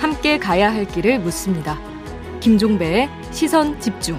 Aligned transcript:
함께 0.00 0.38
가야 0.38 0.72
할 0.72 0.86
길을 0.86 1.18
묻습니다. 1.20 1.78
김종배의 2.40 3.08
시선 3.30 3.78
집중. 3.80 4.18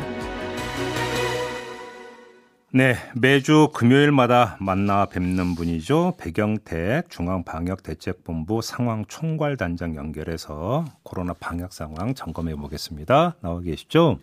네, 2.72 2.96
매주 3.16 3.70
금요일마다 3.74 4.58
만나 4.60 5.06
뵙는 5.06 5.56
분이죠. 5.56 6.16
백영택 6.18 7.10
중앙방역대책본부 7.10 8.62
상황총괄단장 8.62 9.96
연결해서 9.96 10.84
코로나 11.04 11.34
방역 11.34 11.72
상황 11.72 12.13
점검해 12.13 12.56
보겠습니다. 12.56 13.38
나와 13.42 13.62
계시죠? 13.62 14.20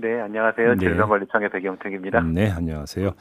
네, 0.00 0.20
안녕하세요. 0.20 0.74
네. 0.74 0.78
질병관리청의 0.78 1.50
백영택입니다. 1.50 2.20
네, 2.20 2.50
안녕하세요. 2.50 3.14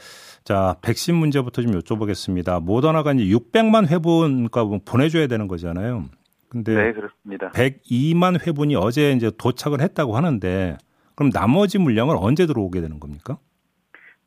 자, 0.43 0.75
백신 0.83 1.15
문제부터 1.15 1.63
좀 1.63 1.71
여쭤보겠습니다. 1.71 2.63
모더나가 2.63 3.13
이제 3.13 3.23
600만 3.35 3.87
회분 3.89 4.47
가 4.49 4.63
보내줘야 4.63 5.25
되는 5.25 5.47
거잖아요. 5.47 6.05
근데 6.49 6.75
네, 6.75 6.93
그렇습니다. 6.93 7.51
102만 7.51 8.45
회분이 8.45 8.75
어제 8.75 9.11
이제 9.11 9.31
도착을 9.35 9.81
했다고 9.81 10.15
하는데 10.15 10.77
그럼 11.15 11.31
나머지 11.31 11.79
물량은 11.79 12.15
언제 12.15 12.45
들어오게 12.45 12.79
되는 12.79 12.99
겁니까? 12.99 13.39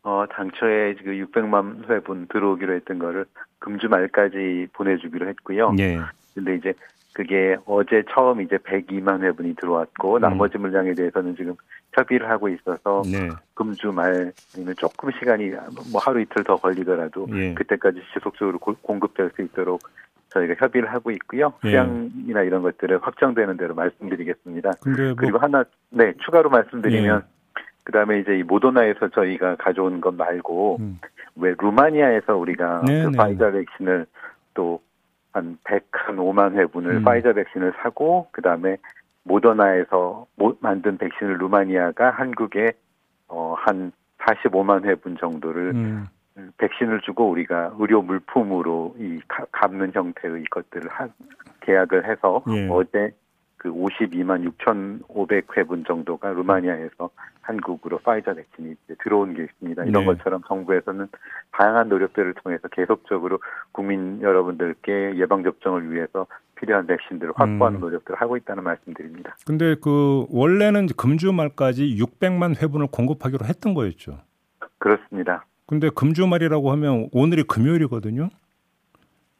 어, 0.02 0.24
당초에 0.30 0.95
그 0.95 1.10
600만 1.10 1.88
회분 1.88 2.26
들어오기로 2.28 2.74
했던 2.74 2.98
거를 2.98 3.26
금주 3.60 3.88
말까지 3.88 4.66
보내주기로 4.73 5.28
했고요. 5.28 5.73
네. 5.73 5.98
근데 6.34 6.56
이제 6.56 6.72
그게 7.12 7.56
어제 7.66 8.02
처음 8.10 8.40
이제 8.40 8.56
102만 8.56 9.22
회분이 9.22 9.56
들어왔고 9.56 10.16
음. 10.16 10.20
나머지 10.20 10.58
물량에 10.58 10.94
대해서는 10.94 11.36
지금 11.36 11.54
협의를 11.92 12.30
하고 12.30 12.48
있어서 12.48 13.02
네. 13.04 13.28
금주 13.54 13.92
말 13.92 14.32
아니면 14.54 14.74
조금 14.78 15.10
시간이 15.18 15.50
뭐 15.92 16.00
하루 16.00 16.20
이틀 16.20 16.44
더 16.44 16.56
걸리더라도 16.56 17.26
예. 17.34 17.54
그때까지 17.54 18.00
지속적으로 18.14 18.58
고, 18.58 18.74
공급될 18.80 19.30
수 19.34 19.42
있도록 19.42 19.80
저희가 20.28 20.54
협의를 20.58 20.92
하고 20.92 21.10
있고요. 21.10 21.52
예. 21.64 21.70
수량이나 21.70 22.42
이런 22.42 22.62
것들을 22.62 23.00
확정되는 23.02 23.56
대로 23.56 23.74
말씀드리겠습니다. 23.74 24.70
뭐... 24.84 25.15
그리고 25.16 25.38
하나 25.38 25.65
네 25.90 26.12
추가로 26.24 26.48
말씀드리면 26.50 27.22
예. 27.24 27.40
그다음에 27.82 28.20
이제 28.20 28.38
이 28.38 28.44
모더나에서 28.44 29.09
저희가 29.09 29.56
가져온 29.56 30.00
것 30.00 30.15
말고 30.15 30.76
음. 30.78 31.00
왜 31.34 31.54
루마니아에서 31.59 32.37
우리가 32.37 32.82
네, 32.87 33.02
그 33.02 33.09
네, 33.09 33.16
파이자 33.16 33.50
네. 33.50 33.65
백신을 33.65 34.06
또 34.54 34.80
한 35.32 35.59
105만 35.64 36.56
회분을 36.56 36.96
음. 36.96 37.04
파이자 37.04 37.32
백신을 37.32 37.74
사고 37.82 38.28
그다음에 38.32 38.76
모더나에서 39.23 40.26
만든 40.60 40.98
백신을 40.98 41.38
루마니아가 41.38 42.10
한국에 42.10 42.72
어 43.28 43.54
한 43.59 43.92
45만 44.18 44.84
회분 44.84 45.16
정도를 45.16 45.72
음. 45.74 46.06
백신을 46.59 47.00
주고 47.00 47.28
우리가 47.30 47.74
의료 47.78 48.02
물품으로 48.02 48.95
이 48.98 49.20
갚는 49.52 49.92
형태의 49.95 50.45
것들을 50.50 50.88
하, 50.90 51.09
계약을 51.60 52.09
해서 52.09 52.42
예. 52.50 52.68
어제 52.70 53.10
그 53.60 53.68
52만 53.68 54.50
6,500회분 54.56 55.86
정도가 55.86 56.30
루마니아에서 56.30 57.10
한국으로 57.42 57.98
파이자 57.98 58.32
백신이 58.32 58.74
이제 58.84 58.94
들어온 59.02 59.34
게 59.34 59.42
있습니다. 59.42 59.84
이런 59.84 60.06
네. 60.06 60.06
것처럼 60.06 60.40
정부에서는 60.48 61.06
다양한 61.52 61.90
노력들을 61.90 62.32
통해서 62.42 62.68
계속적으로 62.68 63.38
국민 63.72 64.22
여러분들께 64.22 65.16
예방 65.16 65.42
접종을 65.42 65.92
위해서 65.92 66.26
필요한 66.54 66.86
백신들을 66.86 67.34
확보하는 67.36 67.78
음. 67.78 67.81
노력들을 67.81 68.19
하고 68.19 68.38
있다는 68.38 68.64
말씀드립니다. 68.64 69.36
근데 69.44 69.75
그 69.75 70.25
원래는 70.31 70.86
금주 70.97 71.31
말까지 71.34 71.97
600만 71.97 72.62
회분을 72.62 72.86
공급하기로 72.86 73.44
했던 73.44 73.75
거였죠. 73.75 74.20
그렇습니다. 74.78 75.44
근데 75.66 75.91
금주 75.94 76.26
말이라고 76.26 76.72
하면 76.72 77.10
오늘이 77.12 77.42
금요일이거든요. 77.42 78.31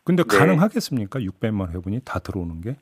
근데 0.05 0.25
네. 0.25 0.39
가능하겠습니까? 0.39 1.21
600만 1.21 1.71
회분이 1.71 2.03
다 2.05 2.19
들어오는 2.19 2.61
게? 2.61 2.77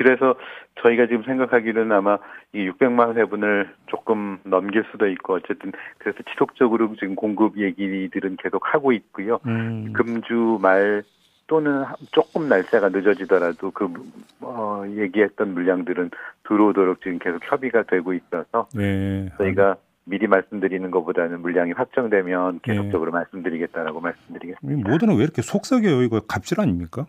그래서 0.00 0.34
저희가 0.82 1.08
지금 1.08 1.24
생각하기로는 1.24 1.94
아마 1.94 2.16
이 2.54 2.70
600만 2.70 3.18
회분을 3.18 3.68
조금 3.84 4.38
넘길 4.44 4.82
수도 4.90 5.06
있고 5.06 5.34
어쨌든 5.34 5.72
그래서 5.98 6.18
지속적으로 6.30 6.94
지금 6.98 7.14
공급 7.14 7.58
얘기들은 7.58 8.38
계속 8.42 8.62
하고 8.74 8.92
있고요. 8.92 9.40
음. 9.44 9.92
금주 9.92 10.58
말 10.62 11.02
또는 11.48 11.84
조금 12.12 12.48
날짜가 12.48 12.88
늦어지더라도 12.88 13.72
그 13.72 13.92
어, 14.40 14.84
얘기했던 14.88 15.52
물량들은 15.52 16.10
들어오도록 16.48 17.02
지금 17.02 17.18
계속 17.18 17.40
협의가 17.44 17.82
되고 17.82 18.14
있어서 18.14 18.68
네. 18.74 19.28
저희가 19.36 19.76
미리 20.04 20.26
말씀드리는 20.28 20.90
것보다는 20.90 21.42
물량이 21.42 21.72
확정되면 21.72 22.60
계속적으로 22.62 23.10
네. 23.10 23.18
말씀드리겠다라고 23.18 24.00
말씀드리겠습니다. 24.00 24.90
모두는 24.90 25.16
왜 25.16 25.24
이렇게 25.24 25.42
속삭여요? 25.42 26.02
이거 26.02 26.20
갑질 26.20 26.58
아닙니까? 26.58 27.04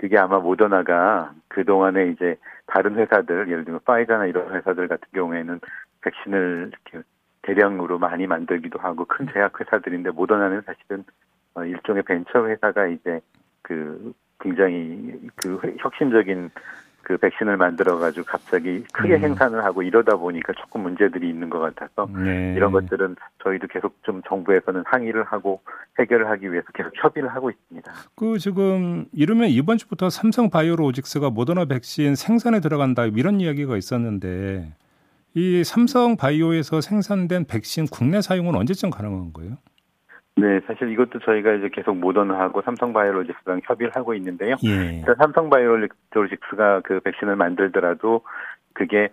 그게 0.00 0.16
아마 0.16 0.38
모더나가 0.38 1.34
그동안에 1.48 2.08
이제 2.08 2.36
다른 2.64 2.94
회사들, 2.96 3.50
예를 3.50 3.66
들면 3.66 3.80
파이자나 3.84 4.24
이런 4.24 4.54
회사들 4.54 4.88
같은 4.88 5.06
경우에는 5.12 5.60
백신을 6.00 6.72
이렇게 6.72 7.06
대량으로 7.42 7.98
많이 7.98 8.26
만들기도 8.26 8.78
하고 8.78 9.04
큰 9.04 9.28
제약 9.30 9.60
회사들인데 9.60 10.12
모더나는 10.12 10.62
사실은 10.62 11.04
어, 11.52 11.64
일종의 11.64 12.02
벤처 12.04 12.46
회사가 12.46 12.86
이제 12.86 13.20
그 13.60 14.14
굉장히 14.40 15.20
그 15.36 15.60
혁신적인 15.80 16.50
그 17.10 17.16
백신을 17.16 17.56
만들어 17.56 17.98
가지고 17.98 18.24
갑자기 18.26 18.84
크게 18.92 19.16
음. 19.16 19.22
행사를 19.22 19.64
하고 19.64 19.82
이러다 19.82 20.14
보니까 20.14 20.52
조금 20.52 20.82
문제들이 20.82 21.28
있는 21.28 21.50
것 21.50 21.58
같아서 21.58 22.08
네. 22.16 22.54
이런 22.56 22.70
것들은 22.70 23.16
저희도 23.42 23.66
계속 23.66 23.96
좀 24.04 24.22
정부에서는 24.28 24.84
항의를 24.86 25.24
하고 25.24 25.60
해결을 25.98 26.30
하기 26.30 26.52
위해서 26.52 26.68
계속 26.72 26.92
협의를 26.94 27.28
하고 27.30 27.50
있습니다. 27.50 27.92
그 28.14 28.38
지금 28.38 29.06
이러면 29.12 29.48
이번 29.48 29.76
주부터 29.76 30.08
삼성 30.08 30.50
바이오로직스가 30.50 31.30
모더나 31.30 31.64
백신 31.64 32.14
생산에 32.14 32.60
들어간다 32.60 33.06
이런 33.06 33.40
이야기가 33.40 33.76
있었는데 33.76 34.72
이 35.34 35.64
삼성 35.64 36.16
바이오에서 36.16 36.80
생산된 36.80 37.46
백신 37.46 37.88
국내 37.90 38.22
사용은 38.22 38.54
언제쯤 38.54 38.90
가능한 38.90 39.32
거예요? 39.32 39.56
네, 40.36 40.60
사실 40.66 40.90
이것도 40.90 41.18
저희가 41.20 41.52
이제 41.54 41.68
계속 41.72 41.96
모던하고 41.96 42.62
삼성바이오로직스랑 42.62 43.60
협의를 43.64 43.92
하고 43.94 44.14
있는데요. 44.14 44.56
예. 44.64 45.02
삼성바이오로직스가 45.18 46.80
그 46.84 47.00
백신을 47.00 47.36
만들더라도 47.36 48.22
그게 48.72 49.10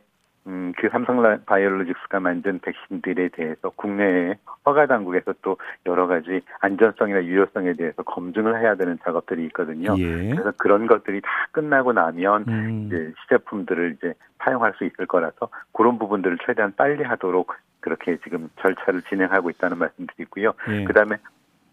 음, 0.48 0.72
그 0.78 0.88
삼성 0.90 1.22
바이오로직스가 1.46 2.22
만든 2.22 2.60
백신들에 2.60 3.30
대해서 3.34 3.70
국내에 3.72 4.36
허가 4.66 4.86
당국에서 4.86 5.34
또 5.42 5.58
여러 5.86 6.08
가지 6.08 6.42
안전성이나 6.62 7.26
유효성에 7.26 7.74
대해서 7.74 8.02
검증을 8.04 8.62
해야 8.62 8.76
되는 8.76 8.98
작업들이 9.04 9.46
있거든요. 9.48 9.94
예. 9.98 10.30
그래서 10.30 10.54
그런 10.58 10.88
것들이 10.88 11.20
다 11.20 11.30
끝나고 11.52 11.92
나면 11.92 12.46
음. 12.48 12.84
이제 12.86 13.14
시제품들을 13.24 13.98
이제 13.98 14.14
사용할 14.38 14.74
수 14.78 14.86
있을 14.86 15.06
거라서 15.06 15.50
그런 15.74 16.00
부분들을 16.00 16.38
최대한 16.46 16.74
빨리 16.78 17.04
하도록 17.04 17.52
그렇게 17.88 18.18
지금 18.18 18.50
절차를 18.62 19.02
진행하고 19.04 19.50
있다는 19.50 19.78
말씀드리고요. 19.78 20.54
예. 20.70 20.84
그다음에 20.84 21.16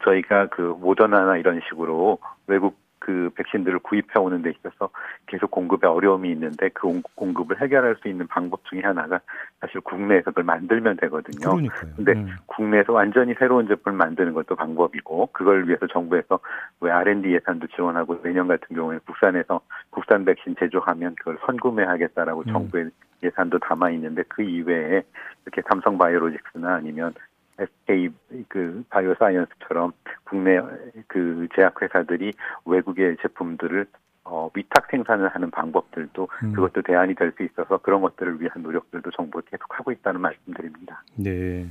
저희가 0.04 0.46
그 0.46 0.76
모더나나 0.80 1.38
이런 1.38 1.60
식으로 1.68 2.18
외국 2.46 2.76
그 3.00 3.30
백신들을 3.34 3.80
구입해 3.80 4.18
오는 4.18 4.40
데 4.40 4.50
있어서 4.50 4.88
계속 5.26 5.50
공급에 5.50 5.86
어려움이 5.86 6.30
있는데 6.30 6.70
그 6.70 7.02
공급을 7.16 7.60
해결할 7.60 7.96
수 7.96 8.08
있는 8.08 8.26
방법 8.28 8.64
중에 8.64 8.80
하나가 8.80 9.20
사실 9.60 9.80
국내에서 9.82 10.30
그걸 10.30 10.44
만들면 10.44 10.96
되거든요. 10.98 11.50
그러니까요. 11.50 11.92
근데 11.96 12.12
음. 12.12 12.28
국내에서 12.46 12.94
완전히 12.94 13.34
새로운 13.38 13.68
제품을 13.68 13.98
만드는 13.98 14.32
것도 14.32 14.56
방법이고 14.56 15.30
그걸 15.32 15.66
위해서 15.66 15.86
정부에서 15.86 16.38
왜 16.80 16.92
R&D 16.92 17.34
예산도 17.34 17.66
지원하고 17.74 18.22
내년 18.22 18.48
같은 18.48 18.74
경우에 18.74 18.98
국산에서 19.04 19.60
국산 19.90 20.24
백신 20.24 20.56
제조하면 20.58 21.16
그걸 21.16 21.36
선구매하겠다라고 21.44 22.44
음. 22.46 22.52
정부의 22.52 22.90
예산도 23.24 23.58
담아 23.58 23.90
있는데 23.90 24.22
그 24.28 24.42
이외에 24.42 25.02
이렇게 25.44 25.62
삼성 25.68 25.98
바이오로직스나 25.98 26.74
아니면 26.74 27.14
SK 27.58 28.10
그 28.48 28.84
바이오사이언스처럼 28.90 29.92
국내 30.24 30.60
그 31.06 31.48
제약 31.54 31.80
회사들이 31.82 32.32
외국의 32.64 33.16
제품들을 33.22 33.86
어, 34.24 34.50
위탁 34.54 34.86
생산을 34.90 35.28
하는 35.28 35.50
방법들도 35.50 36.28
음. 36.44 36.52
그것도 36.54 36.82
대안이 36.82 37.14
될 37.14 37.32
수 37.36 37.42
있어서 37.42 37.78
그런 37.78 38.00
것들을 38.00 38.40
위한 38.40 38.62
노력들도 38.62 39.10
정부가 39.10 39.44
계속 39.50 39.78
하고 39.78 39.92
있다는 39.92 40.20
말씀드립니다. 40.20 41.02
네. 41.16 41.66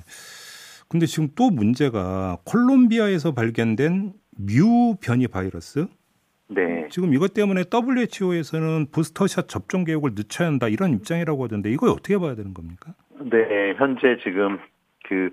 근데 0.87 1.05
지금 1.07 1.29
또 1.35 1.49
문제가 1.49 2.37
콜롬비아에서 2.45 3.33
발견된 3.33 4.13
뮤 4.37 4.95
변이 5.01 5.27
바이러스. 5.27 5.87
네. 6.53 6.87
지금 6.89 7.13
이것 7.13 7.33
때문에 7.33 7.63
WHO에서는 7.71 8.87
부스터샷 8.91 9.47
접종 9.47 9.83
계획을 9.83 10.11
늦춰야 10.15 10.47
한다 10.47 10.67
이런 10.67 10.93
입장이라고 10.93 11.43
하던데 11.43 11.69
이거 11.69 11.91
어떻게 11.91 12.17
봐야 12.17 12.35
되는 12.35 12.53
겁니까? 12.53 12.93
네, 13.19 13.73
현재 13.77 14.17
지금 14.23 14.59
그 15.07 15.29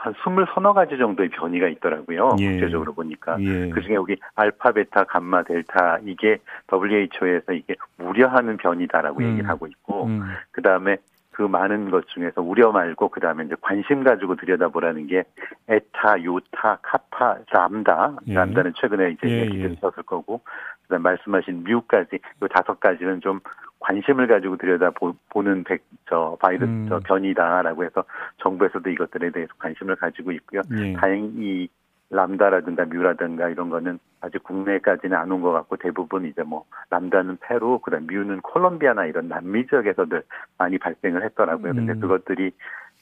한 0.00 0.14
스물 0.24 0.46
서너 0.54 0.72
가지 0.72 0.96
정도의 0.96 1.28
변이가 1.28 1.68
있더라고요. 1.68 2.36
예. 2.40 2.52
국제적으로 2.52 2.94
보니까. 2.94 3.36
예. 3.40 3.68
그 3.68 3.82
중에 3.82 3.94
여기 3.94 4.16
알파, 4.34 4.72
베타, 4.72 5.04
감마, 5.04 5.42
델타 5.42 6.00
이게 6.06 6.38
WHO에서 6.72 7.52
이게 7.52 7.76
우려하는 7.98 8.56
변이다라고 8.56 9.20
음. 9.20 9.30
얘기를 9.30 9.48
하고 9.48 9.66
있고, 9.66 10.06
음. 10.06 10.22
그 10.52 10.62
다음에 10.62 10.96
그 11.40 11.44
많은 11.44 11.90
것 11.90 12.06
중에서 12.08 12.42
우려 12.42 12.70
말고 12.70 13.08
그 13.08 13.18
다음에 13.18 13.44
이제 13.44 13.54
관심 13.62 14.04
가지고 14.04 14.36
들여다보라는 14.36 15.06
게 15.06 15.24
에타, 15.68 16.22
요타, 16.22 16.80
카파, 16.82 17.38
람다, 17.50 18.16
예. 18.28 18.34
람다는 18.34 18.74
최근에 18.76 19.12
이제 19.12 19.26
예, 19.26 19.40
얘기 19.40 19.56
들으셨을 19.56 20.00
예. 20.00 20.02
거고 20.02 20.42
그다음 20.82 21.00
말씀하신 21.00 21.64
뮤까지 21.64 22.16
이 22.16 22.48
다섯 22.50 22.78
가지는 22.78 23.22
좀 23.22 23.40
관심을 23.78 24.26
가지고 24.26 24.58
들여다 24.58 24.90
보는 25.30 25.64
백, 25.64 25.82
저 26.10 26.36
바이러스 26.42 26.70
음. 26.70 26.86
저 26.90 26.98
변이다라고 26.98 27.84
해서 27.84 28.04
정부에서도 28.42 28.90
이것들에 28.90 29.30
대해서 29.30 29.50
관심을 29.58 29.96
가지고 29.96 30.32
있고요. 30.32 30.60
예. 30.76 30.92
다행히 30.92 31.30
이 31.38 31.68
람다라든가 32.10 32.84
뮤라든가 32.86 33.48
이런 33.48 33.70
거는 33.70 33.98
아직 34.20 34.42
국내까지는 34.42 35.16
안 35.16 35.30
온 35.32 35.40
것 35.42 35.52
같고 35.52 35.76
대부분 35.76 36.26
이제 36.26 36.42
뭐 36.42 36.64
람다는 36.90 37.38
페루, 37.40 37.78
그다음 37.80 38.06
뮤는 38.06 38.40
콜롬비아나 38.42 39.06
이런 39.06 39.28
남미 39.28 39.66
지역에서들 39.68 40.22
많이 40.58 40.78
발생을 40.78 41.24
했더라고요. 41.24 41.72
근데 41.72 41.92
음. 41.92 42.00
그것들이 42.00 42.52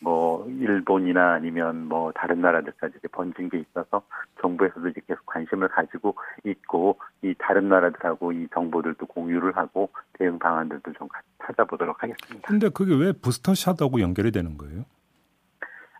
뭐 0.01 0.47
일본이나 0.49 1.33
아니면 1.33 1.87
뭐 1.89 2.13
다른 2.13 2.41
나라들까지 2.41 2.99
번진 3.11 3.49
게 3.49 3.59
있어서 3.59 4.03
정부에서도 4.41 4.87
이제 4.89 5.01
계속 5.09 5.27
관심을 5.27 5.67
가지고 5.69 6.15
있고 6.45 7.01
이 7.23 7.35
다른 7.37 7.69
나라들하고 7.69 8.31
이 8.31 8.47
정보들도 8.55 9.07
공유를 9.07 9.57
하고 9.57 9.91
대응 10.13 10.39
방안들도 10.39 10.93
좀 10.93 11.09
찾아보도록 11.45 12.01
하겠습니다. 12.01 12.47
근데 12.47 12.69
그게 12.69 12.95
왜 12.95 13.13
부스터샷하고 13.13 14.01
연결이 14.01 14.31
되는 14.31 14.57
거예요? 14.57 14.85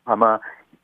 아마 0.05 0.39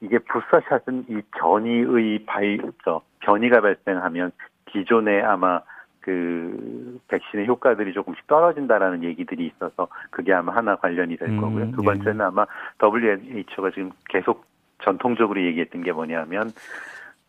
이게 0.05 0.19
부스터샷은 0.19 1.07
이 1.09 1.23
변이의 1.39 2.25
바이, 2.27 2.59
저, 2.85 3.01
변이가 3.21 3.61
발생하면 3.61 4.33
기존에 4.67 5.23
아마 5.23 5.61
그 6.01 7.01
백신의 7.09 7.47
효과들이 7.47 7.95
조금씩 7.95 8.27
떨어진다라는 8.27 9.05
얘기들이 9.05 9.47
있어서 9.47 9.89
그게 10.11 10.35
아마 10.35 10.55
하나 10.55 10.77
관련이 10.77 11.17
될 11.17 11.31
음, 11.31 11.41
거고요. 11.41 11.71
두 11.71 11.81
예. 11.81 11.85
번째는 11.87 12.21
예. 12.21 12.25
아마 12.25 12.47
WHO가 12.83 13.71
지금 13.71 13.91
계속 14.11 14.45
전통적으로 14.83 15.43
얘기했던 15.43 15.83
게 15.83 15.93
뭐냐면 15.93 16.51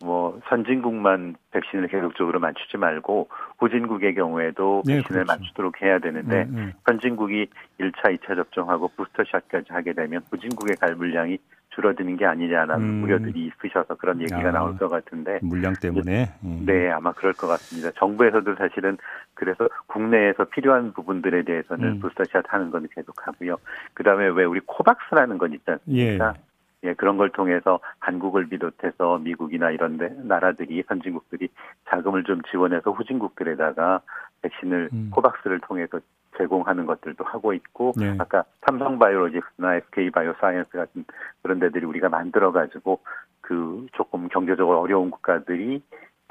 뭐 0.03 0.41
선진국만 0.49 1.35
백신을 1.51 1.87
계속적으로 1.87 2.41
맞추지 2.41 2.75
말고 2.75 3.29
후진국의 3.59 4.15
경우에도 4.15 4.83
네, 4.85 4.97
백신을 4.97 5.23
그렇죠. 5.23 5.41
맞추도록 5.41 5.81
해야 5.81 5.99
되는데 5.99 6.43
음, 6.49 6.57
음. 6.57 6.73
선진국이 6.85 7.47
1차, 7.79 8.17
2차 8.17 8.35
접종하고 8.35 8.89
부스터샷까지 8.89 9.71
하게 9.71 9.93
되면 9.93 10.21
후진국의 10.29 10.75
갈 10.75 10.95
물량이 10.95 11.37
줄어드는 11.75 12.17
게 12.17 12.25
아니냐는 12.25 12.75
음. 12.75 13.03
우려들이 13.03 13.47
있으셔서 13.47 13.95
그런 13.95 14.21
얘기가 14.21 14.49
아, 14.49 14.51
나올 14.51 14.77
것 14.77 14.87
같은데 14.89 15.39
물량 15.41 15.73
때문에 15.73 16.31
음. 16.43 16.63
네 16.65 16.89
아마 16.89 17.11
그럴 17.11 17.33
것 17.33 17.47
같습니다. 17.47 17.91
정부에서도 17.97 18.55
사실은 18.55 18.97
그래서 19.33 19.67
국내에서 19.87 20.45
필요한 20.45 20.93
부분들에 20.93 21.43
대해서는 21.43 21.93
음. 21.93 21.99
부스터샷 21.99 22.45
하는 22.47 22.71
건 22.71 22.87
계속하고요. 22.93 23.57
그다음에 23.93 24.27
왜 24.29 24.45
우리 24.45 24.61
코박스라는 24.65 25.37
건 25.37 25.53
있지 25.53 25.69
않습니까? 25.69 26.33
예. 26.35 26.45
예, 26.83 26.93
그런 26.93 27.17
걸 27.17 27.31
통해서 27.31 27.79
한국을 27.99 28.47
비롯해서 28.47 29.17
미국이나 29.17 29.71
이런 29.71 29.97
데 29.97 30.09
나라들이 30.23 30.83
선진국들이 30.87 31.49
자금을 31.89 32.23
좀 32.25 32.41
지원해서 32.43 32.91
후진국들에다가 32.91 34.01
백신을 34.43 34.89
음. 34.93 35.09
코박스를 35.11 35.59
통해서 35.61 35.99
제공하는 36.37 36.85
것들도 36.85 37.23
하고 37.23 37.53
있고 37.53 37.93
네. 37.97 38.15
아까 38.19 38.43
삼성바이오로직스나 38.67 39.75
SK바이오사이언스 39.75 40.71
같은 40.71 41.05
그런 41.41 41.59
데들이 41.59 41.85
우리가 41.85 42.09
만들어 42.09 42.51
가지고 42.51 42.99
그 43.41 43.85
조금 43.93 44.27
경제적으로 44.29 44.79
어려운 44.79 45.11
국가들이 45.11 45.81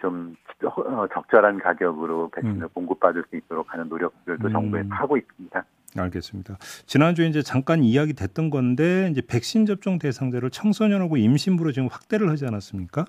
좀 0.01 0.37
어, 0.65 1.07
적절한 1.13 1.61
가격으로 1.61 2.31
백신을 2.31 2.63
음. 2.63 2.69
공급받을 2.75 3.25
수 3.31 3.37
있도록 3.37 3.73
하는 3.73 3.89
노력들도 3.89 4.49
음. 4.49 4.53
정부에서 4.53 4.89
하고 4.91 5.17
있습니다. 5.17 5.65
알겠습니다. 5.97 6.57
지난주에 6.87 7.27
이제 7.27 7.43
잠깐 7.43 7.83
이야기 7.83 8.15
됐던 8.15 8.51
건데 8.51 9.09
이제 9.11 9.23
백신 9.27 9.65
접종 9.65 9.99
대상자를 9.99 10.51
청소년하고 10.51 11.17
임신부로 11.17 11.73
지금 11.73 11.89
확대를 11.89 12.29
하지 12.31 12.47
않았습니까? 12.47 13.05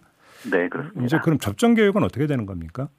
네, 0.52 0.70
그렇습니다. 0.70 1.04
이제 1.04 1.18
그럼 1.24 1.40
접종 1.40 1.74
계획은 1.74 2.04
어떻게 2.04 2.28
되는 2.28 2.46
겁니까? 2.46 2.90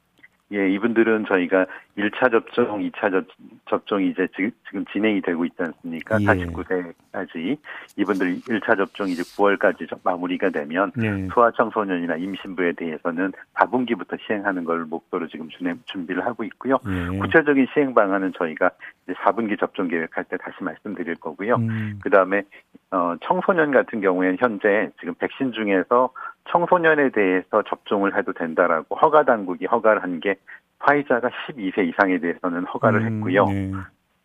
예, 0.53 0.69
이분들은 0.69 1.25
저희가 1.27 1.65
1차 1.97 2.31
접종, 2.31 2.79
2차 2.89 3.25
접, 3.65 3.85
종이 3.85 4.09
이제 4.09 4.27
지금, 4.35 4.51
지금 4.67 4.85
진행이 4.85 5.21
되고 5.21 5.43
있지 5.43 5.55
않습니까? 5.59 6.21
예. 6.21 6.25
49세까지. 6.25 7.57
이분들 7.97 8.39
1차 8.41 8.77
접종이 8.77 9.11
이제 9.11 9.23
9월까지 9.23 9.87
마무리가 10.03 10.49
되면 10.49 10.91
예. 11.01 11.27
소아청소년이나 11.33 12.15
임신부에 12.15 12.73
대해서는 12.73 13.33
4분기부터 13.55 14.17
시행하는 14.25 14.63
걸 14.63 14.85
목표로 14.85 15.27
지금 15.27 15.49
준비를 15.85 16.25
하고 16.25 16.43
있고요. 16.45 16.79
예. 16.87 17.17
구체적인 17.17 17.67
시행 17.73 17.93
방안은 17.93 18.33
저희가 18.37 18.71
이제 19.03 19.13
4분기 19.13 19.59
접종 19.59 19.89
계획할 19.89 20.23
때 20.25 20.37
다시 20.37 20.63
말씀드릴 20.63 21.15
거고요. 21.15 21.55
음. 21.55 21.99
그 22.01 22.09
다음에 22.09 22.43
어, 22.91 23.15
청소년 23.21 23.71
같은 23.71 23.99
경우에는 23.99 24.37
현재 24.39 24.91
지금 24.99 25.13
백신 25.15 25.51
중에서 25.51 26.11
청소년에 26.49 27.09
대해서 27.09 27.63
접종을 27.63 28.17
해도 28.17 28.33
된다라고 28.33 28.95
허가 28.95 29.23
당국이 29.23 29.65
허가를 29.65 30.03
한 30.03 30.19
게 30.19 30.35
화이자가 30.79 31.29
12세 31.29 31.87
이상에 31.89 32.19
대해서는 32.19 32.65
허가를 32.65 33.01
음, 33.01 33.15
했고요. 33.17 33.45
네. 33.45 33.71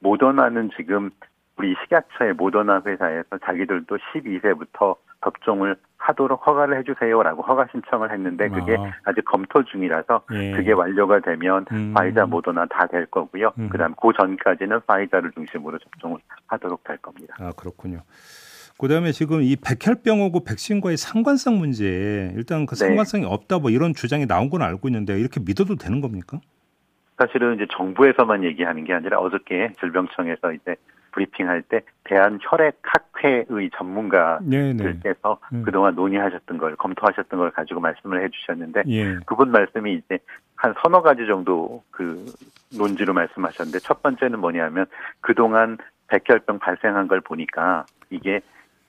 모더나는 0.01 0.71
지금 0.77 1.11
우리 1.57 1.75
식약처의 1.83 2.35
모더나 2.35 2.83
회사에서 2.85 3.39
자기들도 3.45 3.97
12세부터 3.97 4.97
접종을 5.25 5.77
하도록 5.99 6.45
허가를 6.45 6.79
해주세요라고 6.79 7.43
허가 7.43 7.67
신청을 7.71 8.11
했는데 8.11 8.49
그게 8.49 8.77
아. 9.05 9.13
직 9.13 9.25
검토 9.25 9.63
중이라서 9.63 10.23
예. 10.33 10.53
그게 10.53 10.73
완료가 10.73 11.21
되면 11.21 11.65
음. 11.71 11.95
파이자 11.95 12.27
모더나 12.27 12.67
다 12.67 12.87
될 12.87 13.07
거고요. 13.07 13.53
음. 13.59 13.69
그다음 13.69 13.95
그 13.95 14.13
전까지는 14.17 14.81
파이자를 14.87 15.31
중심으로 15.33 15.79
접종을 15.79 16.19
하도록 16.49 16.83
될 16.85 16.97
겁니다. 16.99 17.37
아 17.39 17.53
그렇군요. 17.57 18.01
그다음에 18.83 19.13
지금 19.13 19.43
이 19.43 19.55
백혈병하고 19.55 20.43
백신과의 20.43 20.97
상관성 20.97 21.61
문제 21.61 22.33
일단 22.35 22.67
그 22.67 22.75
네. 22.75 22.87
상관성이 22.87 23.23
네. 23.23 23.29
없다 23.31 23.61
뭐 23.61 23.71
이런 23.71 23.95
주장이 23.95 24.27
나온 24.27 24.51
건 24.51 24.61
알고 24.61 24.89
있는데 24.89 25.17
이렇게 25.21 25.39
믿어도 25.39 25.77
되는 25.77 26.01
겁니까? 26.01 26.41
사실은 27.17 27.55
이제 27.55 27.67
정부에서만 27.71 28.43
얘기하는 28.43 28.83
게 28.83 28.93
아니라 28.93 29.21
어저께 29.21 29.75
질병청에서 29.79 30.55
이제 30.55 30.75
브리핑할 31.13 31.63
때 31.63 31.83
대한혈액학회의 32.05 33.71
전문가들께서 33.77 35.39
음. 35.53 35.63
그동안 35.63 35.95
논의하셨던 35.95 36.59
걸 36.59 36.75
검토하셨던 36.75 37.39
걸 37.39 37.53
가지고 37.53 37.79
말씀을 37.79 38.25
해주셨는데 38.25 38.83
예. 38.89 39.17
그분 39.27 39.53
말씀이 39.53 39.95
이제 39.95 40.19
한 40.57 40.75
서너 40.83 41.03
가지 41.03 41.29
정도 41.29 41.85
그 41.93 42.25
논지로 42.77 43.13
말씀하셨는데 43.13 43.79
첫 43.79 44.03
번째는 44.03 44.41
뭐냐면 44.41 44.87
그동안 45.21 45.79
백혈병 46.09 46.59
발생한 46.59 47.07
걸 47.07 47.21
보니까 47.21 47.87
이게 48.11 48.41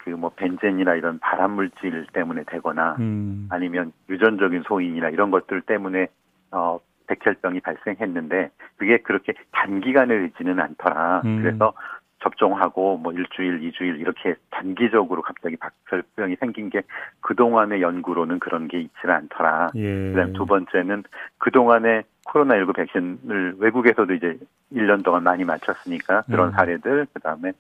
그 0.04 0.10
뭐 0.10 0.32
벤젠이나 0.36 0.96
이런 0.96 1.20
발암 1.20 1.52
물질 1.52 2.06
때문에 2.14 2.44
되거나 2.48 2.96
음. 3.00 3.48
아니면 3.50 3.92
유전적인 4.10 4.64
소인이나 4.64 5.10
이런 5.10 5.32
것들 5.32 5.62
때문에 5.62 6.08
어 6.52 6.80
백혈병이 7.08 7.62
발생했는데 7.62 8.50
그게 8.78 8.98
그렇게 9.00 9.34
단기간에 9.52 10.18
되지는 10.20 10.60
않더라. 10.60 11.22
음. 11.26 11.42
그래서 11.42 11.74
접종하고 12.20 12.98
뭐 12.98 13.12
일주일, 13.12 13.64
이주일 13.64 13.98
이렇게 13.98 14.36
단기적으로 14.50 15.22
갑자기 15.22 15.58
백혈병이 15.90 16.38
생긴 16.38 16.70
게 16.70 16.84
그동안의 17.20 17.82
연구로는 17.82 18.40
그런 18.40 18.70
게 18.70 18.80
있지는 18.80 19.16
않더라. 19.16 19.72
예. 19.76 20.12
그다음 20.14 20.34
두 20.34 20.46
번째는 20.46 21.04
그동안에 21.38 22.04
코로나19 22.28 22.76
백신을 22.76 23.56
외국에서도 23.58 24.14
이제 24.14 24.38
1년 24.72 25.04
동안 25.04 25.24
많이 25.24 25.44
맞췄으니까 25.44 26.24
그런 26.28 26.50
음. 26.50 26.52
사례들, 26.54 27.08
그 27.14 27.20
다음에 27.20 27.52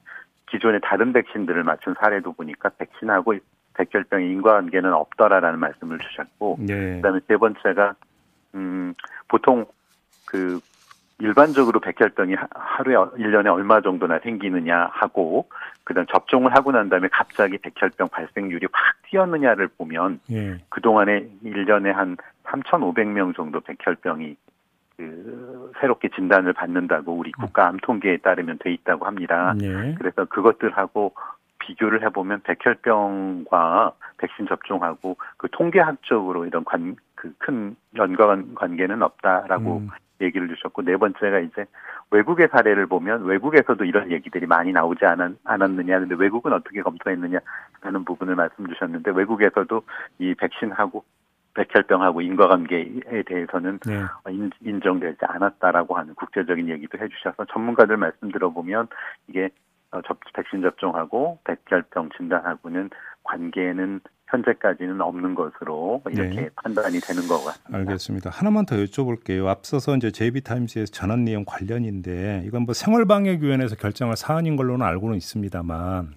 기존의 0.53 0.81
다른 0.83 1.13
백신들을 1.13 1.63
맞춘 1.63 1.95
사례도 1.99 2.33
보니까 2.33 2.69
백신하고 2.77 3.35
백혈병의 3.73 4.29
인과관계는 4.29 4.93
없더라라는 4.93 5.57
말씀을 5.57 5.97
주셨고 5.97 6.57
네. 6.59 6.97
그다음에 6.97 7.19
세 7.27 7.37
번째가 7.37 7.95
음 8.53 8.93
보통 9.27 9.65
그 10.27 10.59
일반적으로 11.19 11.79
백혈병이 11.79 12.35
하루에 12.51 12.95
1년에 12.95 13.51
얼마 13.51 13.81
정도나 13.81 14.19
생기느냐 14.19 14.89
하고 14.91 15.47
그다음 15.83 16.05
접종을 16.05 16.55
하고 16.55 16.71
난 16.71 16.87
다음에 16.89 17.07
갑자기 17.11 17.57
백혈병 17.57 18.09
발생률이 18.09 18.67
확 18.71 18.95
뛰었느냐를 19.09 19.69
보면 19.69 20.19
예. 20.31 20.59
그동안에 20.69 21.29
1년에 21.43 21.91
한 21.93 22.17
3,500명 22.43 23.35
정도 23.35 23.59
백혈병이 23.61 24.35
그 24.97 25.71
새롭게 25.79 26.09
진단을 26.09 26.53
받는다고 26.53 27.13
우리 27.13 27.31
국가 27.31 27.67
암 27.67 27.77
통계에 27.77 28.17
따르면 28.17 28.59
돼 28.59 28.71
있다고 28.71 29.05
합니다. 29.05 29.53
네. 29.57 29.95
그래서 29.97 30.25
그것들하고 30.25 31.13
비교를 31.59 32.03
해보면 32.03 32.41
백혈병과 32.43 33.93
백신 34.17 34.47
접종하고 34.47 35.17
그 35.37 35.47
통계학적으로 35.51 36.45
이런 36.45 36.63
관, 36.63 36.95
그 37.15 37.33
큰 37.37 37.75
연관 37.95 38.53
관계는 38.53 39.01
없다라고 39.01 39.77
음. 39.77 39.89
얘기를 40.21 40.47
주셨고 40.47 40.83
네 40.83 40.97
번째가 40.97 41.39
이제 41.39 41.65
외국의 42.11 42.49
사례를 42.51 42.85
보면 42.85 43.23
외국에서도 43.23 43.83
이런 43.85 44.11
얘기들이 44.11 44.45
많이 44.45 44.71
나오지 44.71 45.05
않았, 45.05 45.31
않았느냐 45.43 45.99
근데 45.99 46.15
외국은 46.15 46.53
어떻게 46.53 46.81
검토했느냐 46.81 47.39
하는 47.81 48.05
부분을 48.05 48.35
말씀 48.35 48.67
주셨는데 48.67 49.11
외국에서도 49.11 49.81
이 50.19 50.33
백신하고 50.35 51.03
백혈병하고 51.55 52.21
인과관계에 52.21 53.23
대해서는 53.25 53.79
네. 53.85 54.01
인정되지 54.61 55.19
않았다라고 55.21 55.95
하는 55.95 56.15
국제적인 56.15 56.69
얘기도 56.69 56.97
해주셔서 56.97 57.45
전문가들 57.51 57.97
말씀 57.97 58.31
들어보면 58.31 58.87
이게 59.27 59.49
어, 59.91 60.01
접, 60.07 60.19
백신 60.33 60.61
접종하고 60.61 61.39
백혈병 61.43 62.09
진단하고는 62.17 62.89
관계는 63.23 64.01
현재까지는 64.27 64.99
없는 64.99 65.35
것으로 65.35 66.01
이렇게 66.09 66.41
네. 66.41 66.49
판단이 66.55 66.99
되는 66.99 67.27
것 67.27 67.45
같습니다. 67.45 67.77
알겠습니다. 67.77 68.29
하나만 68.31 68.65
더 68.65 68.75
여쭤볼게요. 68.77 69.45
앞서서 69.45 69.95
이제 69.95 70.09
JB타임스에서 70.09 70.91
전한 70.91 71.23
내용 71.23 71.45
관련인데 71.45 72.43
이건 72.45 72.63
뭐 72.63 72.73
생활방역위원회에서 72.73 73.75
결정할 73.75 74.17
사안인 74.17 74.55
걸로는 74.55 74.83
알고는 74.83 75.17
있습니다만 75.17 76.15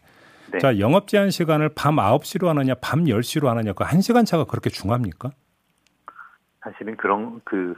네. 0.56 0.58
자 0.60 0.78
영업 0.78 1.08
제한 1.08 1.30
시간을 1.30 1.70
밤 1.76 1.96
9시로 1.96 2.46
하느냐 2.46 2.74
밤 2.80 3.04
10시로 3.04 3.46
하느냐 3.46 3.72
그 3.72 3.84
1시간 3.84 4.24
차가 4.24 4.44
그렇게 4.44 4.70
중합니까? 4.70 5.30
사실은 6.60 6.96
그런 6.96 7.40
그 7.44 7.74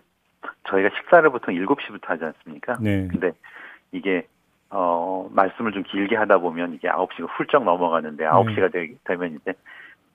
저희가 0.68 0.90
식사를 0.96 1.28
보통 1.30 1.54
7시부터 1.54 2.06
하지 2.06 2.24
않습니까? 2.24 2.78
네. 2.80 3.08
근데 3.08 3.32
이게 3.92 4.26
어 4.70 5.28
말씀을 5.32 5.72
좀 5.72 5.82
길게 5.82 6.16
하다 6.16 6.38
보면 6.38 6.74
이게 6.74 6.88
9시가 6.88 7.26
훌쩍 7.36 7.64
넘어가는데 7.64 8.24
9시가 8.24 8.72
되, 8.72 8.94
되면 9.04 9.34
이제 9.40 9.54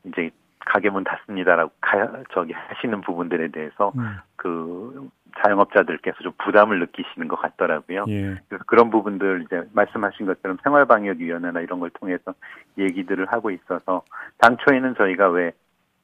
이제 0.06 0.30
가게 0.60 0.90
문 0.90 1.04
닫습니다라고 1.04 1.72
가, 1.82 2.24
저기 2.34 2.54
하시는 2.54 3.02
부분들에 3.02 3.50
대해서 3.50 3.92
음. 3.98 4.18
그 4.36 5.10
자영업자들께서 5.44 6.20
좀 6.20 6.34
부담을 6.44 6.80
느끼시는 6.80 7.28
것 7.28 7.36
같더라고요. 7.38 8.06
예. 8.10 8.36
그래서 8.48 8.64
그런 8.66 8.90
부분들 8.90 9.44
이제 9.46 9.64
말씀하신 9.74 10.26
것처럼 10.26 10.58
생활방역위원회나 10.64 11.62
이런 11.62 11.80
걸 11.80 11.90
통해서 11.92 12.34
얘기들을 12.78 13.26
하고 13.26 13.52
있어서 13.52 14.04
당초에는 14.40 14.96
저희가 14.96 15.30
왜 15.30 15.52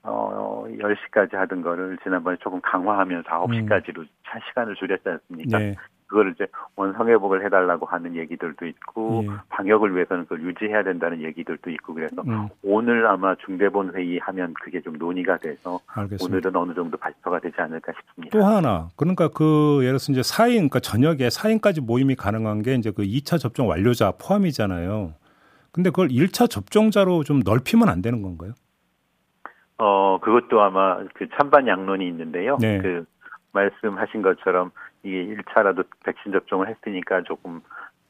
어, 0.03 0.65
10시까지 0.67 1.35
하던 1.35 1.61
거를 1.61 1.97
지난번에 2.03 2.37
조금 2.39 2.61
강화하면서 2.61 3.29
9시까지로 3.29 3.99
음. 3.99 4.07
시간을 4.49 4.75
줄였지 4.75 5.03
않습니까? 5.07 5.59
네. 5.59 5.75
그거를 6.09 6.33
이제 6.33 6.47
원상회복을 6.75 7.45
해달라고 7.45 7.85
하는 7.85 8.15
얘기들도 8.15 8.65
있고 8.65 9.23
예. 9.25 9.29
방역을 9.49 9.95
위해서는 9.95 10.23
그걸 10.23 10.41
유지해야 10.41 10.83
된다는 10.83 11.21
얘기들도 11.21 11.69
있고 11.69 11.93
그래서 11.93 12.23
음. 12.27 12.49
오늘 12.63 13.05
아마 13.05 13.35
중대본 13.35 13.95
회의 13.95 14.17
하면 14.17 14.53
그게 14.61 14.81
좀 14.81 14.97
논의가 14.97 15.37
돼서 15.37 15.79
알겠습니다. 15.87 16.25
오늘은 16.25 16.55
어느 16.55 16.73
정도 16.73 16.97
발표가 16.97 17.39
되지 17.39 17.55
않을까 17.59 17.93
싶습니다. 17.93 18.37
또 18.37 18.43
하나 18.43 18.89
그러니까 18.97 19.29
그 19.29 19.77
예를 19.81 19.99
들어서 19.99 20.11
이제 20.11 20.21
4인 20.21 20.55
그러니까 20.55 20.79
저녁에 20.79 21.27
4인까지 21.27 21.85
모임이 21.85 22.15
가능한 22.15 22.63
게 22.63 22.73
이제 22.73 22.91
그 22.91 23.03
2차 23.03 23.39
접종 23.39 23.69
완료자 23.69 24.11
포함이잖아요. 24.19 25.13
근데 25.71 25.91
그걸 25.91 26.07
1차 26.07 26.49
접종자로 26.49 27.23
좀 27.23 27.41
넓히면 27.45 27.87
안 27.87 28.01
되는 28.01 28.23
건가요? 28.23 28.53
어, 29.77 30.17
그것도 30.19 30.59
아마 30.59 30.97
그 31.13 31.27
찬반 31.37 31.67
양론이 31.67 32.05
있는데요. 32.07 32.57
네. 32.59 32.79
그 32.81 33.05
말씀하신 33.53 34.23
것처럼 34.23 34.71
이게 35.03 35.35
1차라도 35.35 35.85
백신 36.03 36.31
접종을 36.31 36.67
했으니까 36.67 37.23
조금 37.23 37.61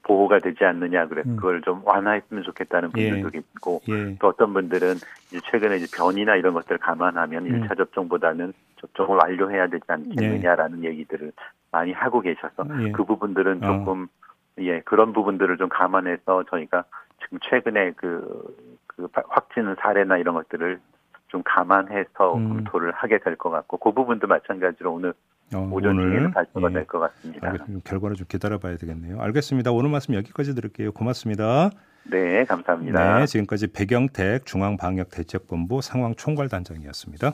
보호가 0.03 0.39
되지 0.39 0.65
않느냐 0.65 1.07
그래서 1.07 1.29
음. 1.29 1.35
그걸 1.35 1.61
좀 1.61 1.81
완화했으면 1.85 2.43
좋겠다는 2.43 2.89
분들도 2.91 3.29
예. 3.35 3.39
있고 3.39 3.81
예. 3.89 4.15
또 4.19 4.27
어떤 4.29 4.53
분들은 4.53 4.95
이제 5.27 5.39
최근에 5.51 5.77
이제 5.77 5.85
변이나 5.95 6.35
이런 6.35 6.53
것들을 6.53 6.79
감안하면 6.79 7.45
음. 7.45 7.61
1차 7.61 7.77
접종보다는 7.77 8.53
접종을 8.77 9.17
완료해야 9.21 9.67
되지 9.67 9.83
않겠느냐라는 9.87 10.83
예. 10.83 10.89
얘기들을 10.89 11.31
많이 11.71 11.91
하고 11.91 12.21
계셔서 12.21 12.65
예. 12.81 12.91
그 12.91 13.03
부분들은 13.03 13.63
어. 13.63 13.67
조금 13.67 14.03
어. 14.05 14.61
예 14.61 14.79
그런 14.81 15.13
부분들을 15.13 15.57
좀 15.57 15.69
감안해서 15.69 16.45
저희가 16.49 16.85
지금 17.23 17.37
최근에 17.43 17.91
그, 17.95 18.55
그 18.87 19.07
확진 19.29 19.75
사례나 19.79 20.17
이런 20.17 20.33
것들을 20.33 20.79
좀 21.27 21.43
감안해서 21.45 22.35
음. 22.35 22.49
검토를 22.49 22.91
하게 22.91 23.19
될 23.19 23.35
것 23.35 23.51
같고 23.51 23.77
그 23.77 23.91
부분도 23.91 24.27
마찬가지로 24.27 24.91
오늘 24.91 25.13
어, 25.53 25.67
오전 25.71 25.95
중에는 25.95 26.31
발표가 26.31 26.69
예. 26.69 26.73
될것 26.73 27.01
같습니다. 27.01 27.47
알겠습니다. 27.47 27.89
결과를 27.89 28.15
좀 28.15 28.27
기다려봐야 28.27 28.77
되겠네요. 28.77 29.19
알겠습니다. 29.21 29.71
오늘 29.71 29.89
말씀 29.89 30.13
여기까지 30.13 30.53
드릴게요. 30.55 30.91
고맙습니다. 30.91 31.71
네, 32.03 32.43
감사합니다. 32.45 33.19
네, 33.19 33.25
지금까지 33.25 33.67
배경택 33.67 34.45
중앙방역대책본부 34.45 35.81
상황총괄단장이었습니다. 35.81 37.33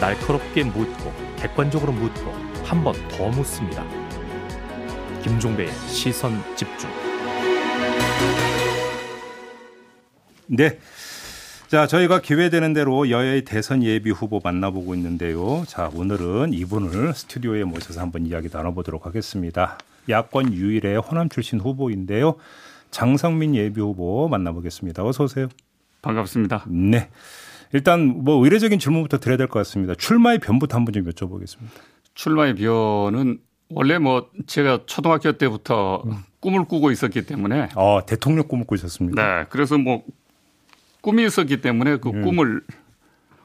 날카롭게 0.00 0.64
묻고 0.64 1.12
객관적으로 1.36 1.92
묻고 1.92 2.30
한 2.64 2.84
번 2.84 2.94
더 3.08 3.28
묻습니다. 3.30 3.82
김종배의 5.22 5.68
시선 5.88 6.32
집중. 6.54 6.88
네. 10.46 10.78
자, 11.68 11.86
저희가 11.86 12.20
기회되는 12.20 12.72
대로 12.72 13.10
여야의 13.10 13.44
대선 13.44 13.82
예비 13.82 14.10
후보 14.10 14.40
만나보고 14.42 14.94
있는데요. 14.94 15.64
자, 15.66 15.90
오늘은 15.94 16.54
이분을 16.54 17.12
스튜디오에 17.12 17.64
모셔서 17.64 18.00
한번 18.00 18.24
이야기 18.24 18.48
나눠보도록 18.50 19.04
하겠습니다. 19.04 19.76
야권 20.08 20.54
유일의 20.54 20.96
호남 20.98 21.28
출신 21.28 21.60
후보인데요. 21.60 22.36
장성민 22.90 23.54
예비 23.54 23.82
후보 23.82 24.28
만나보겠습니다. 24.28 25.04
어서 25.04 25.24
오세요. 25.24 25.48
반갑습니다. 26.00 26.64
네. 26.68 27.10
일단 27.74 28.06
뭐 28.24 28.42
의례적인 28.42 28.78
질문부터 28.78 29.18
드려야 29.18 29.36
될 29.36 29.46
것 29.48 29.58
같습니다. 29.60 29.94
출마의 29.94 30.38
변부터 30.38 30.74
한번 30.78 30.94
좀 30.94 31.04
여쭤보겠습니다. 31.04 31.68
출마의 32.14 32.54
변은 32.54 33.40
원래 33.68 33.98
뭐 33.98 34.30
제가 34.46 34.80
초등학교 34.86 35.32
때부터 35.32 36.02
음. 36.06 36.12
꿈을 36.40 36.64
꾸고 36.64 36.90
있었기 36.92 37.26
때문에 37.26 37.68
어, 37.74 38.00
대통령 38.06 38.48
꿈을 38.48 38.64
꾸셨습니다. 38.64 39.22
네. 39.40 39.44
그래서 39.50 39.76
뭐 39.76 40.02
꿈이 41.00 41.24
있었기 41.24 41.60
때문에 41.60 41.96
그 41.96 42.10
음. 42.10 42.22
꿈을 42.22 42.62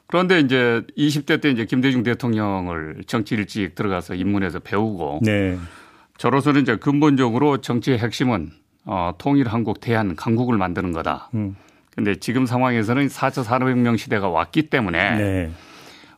그런데 0.07 0.39
이제 0.39 0.83
20대 0.97 1.41
때 1.41 1.49
이제 1.49 1.65
김대중 1.65 2.03
대통령을 2.03 3.03
정치 3.07 3.35
일찍 3.35 3.75
들어가서 3.75 4.15
입문해서 4.15 4.59
배우고 4.59 5.21
네. 5.23 5.57
저로서는 6.17 6.61
이제 6.61 6.75
근본적으로 6.75 7.61
정치의 7.61 7.97
핵심은 7.99 8.51
어, 8.85 9.13
통일 9.17 9.47
한국 9.47 9.79
대한 9.79 10.15
강국을 10.15 10.57
만드는 10.57 10.91
거다. 10.91 11.29
음. 11.33 11.55
근데 11.95 12.15
지금 12.15 12.45
상황에서는 12.45 13.07
4차 13.07 13.43
산업혁명 13.43 13.97
시대가 13.97 14.29
왔기 14.29 14.69
때문에 14.69 15.15
네. 15.15 15.51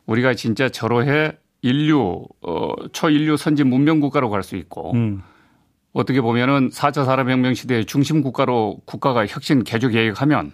우리가 0.06 0.34
진짜 0.34 0.68
저로해 0.68 1.32
인류 1.62 2.26
어, 2.42 2.72
초인류 2.92 3.36
선진 3.36 3.68
문명 3.68 4.00
국가로 4.00 4.30
갈 4.30 4.42
수 4.42 4.56
있고 4.56 4.92
음. 4.94 5.22
어떻게 5.92 6.20
보면은 6.20 6.68
4차 6.68 7.04
산업혁명 7.06 7.54
시대의 7.54 7.86
중심 7.86 8.20
국가로 8.22 8.80
국가가 8.84 9.26
혁신 9.26 9.64
개조 9.64 9.88
계획하면 9.88 10.52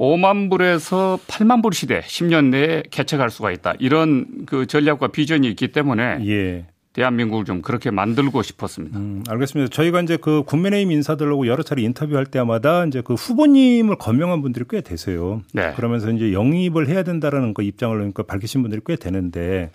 5만 0.00 0.48
불에서 0.48 1.18
8만 1.26 1.62
불 1.62 1.74
시대 1.74 2.00
10년 2.00 2.46
내에 2.46 2.82
개척할 2.90 3.28
수가 3.30 3.52
있다. 3.52 3.74
이런 3.78 4.46
그 4.46 4.66
전략과 4.66 5.08
비전이 5.08 5.46
있기 5.50 5.68
때문에 5.68 6.26
예. 6.26 6.66
대한민국을 6.94 7.44
좀 7.44 7.60
그렇게 7.60 7.90
만들고 7.90 8.42
싶었습니다. 8.42 8.98
음, 8.98 9.22
알겠습니다. 9.28 9.70
저희가 9.70 10.00
이제 10.00 10.16
그 10.16 10.42
국민의힘 10.44 10.90
인사들하고 10.90 11.46
여러 11.46 11.62
차례 11.62 11.82
인터뷰할 11.82 12.24
때마다 12.24 12.86
이제 12.86 13.02
그 13.02 13.12
후보님을 13.14 13.96
거명한 13.96 14.40
분들이 14.40 14.64
꽤 14.68 14.80
되세요. 14.80 15.42
네. 15.52 15.72
그러면서 15.76 16.10
이제 16.10 16.32
영입을 16.32 16.88
해야 16.88 17.02
된다라는 17.02 17.52
그 17.52 17.62
입장을 17.62 17.94
그러니까 17.94 18.22
밝히신 18.22 18.62
분들이 18.62 18.80
꽤 18.84 18.96
되는데 18.96 19.70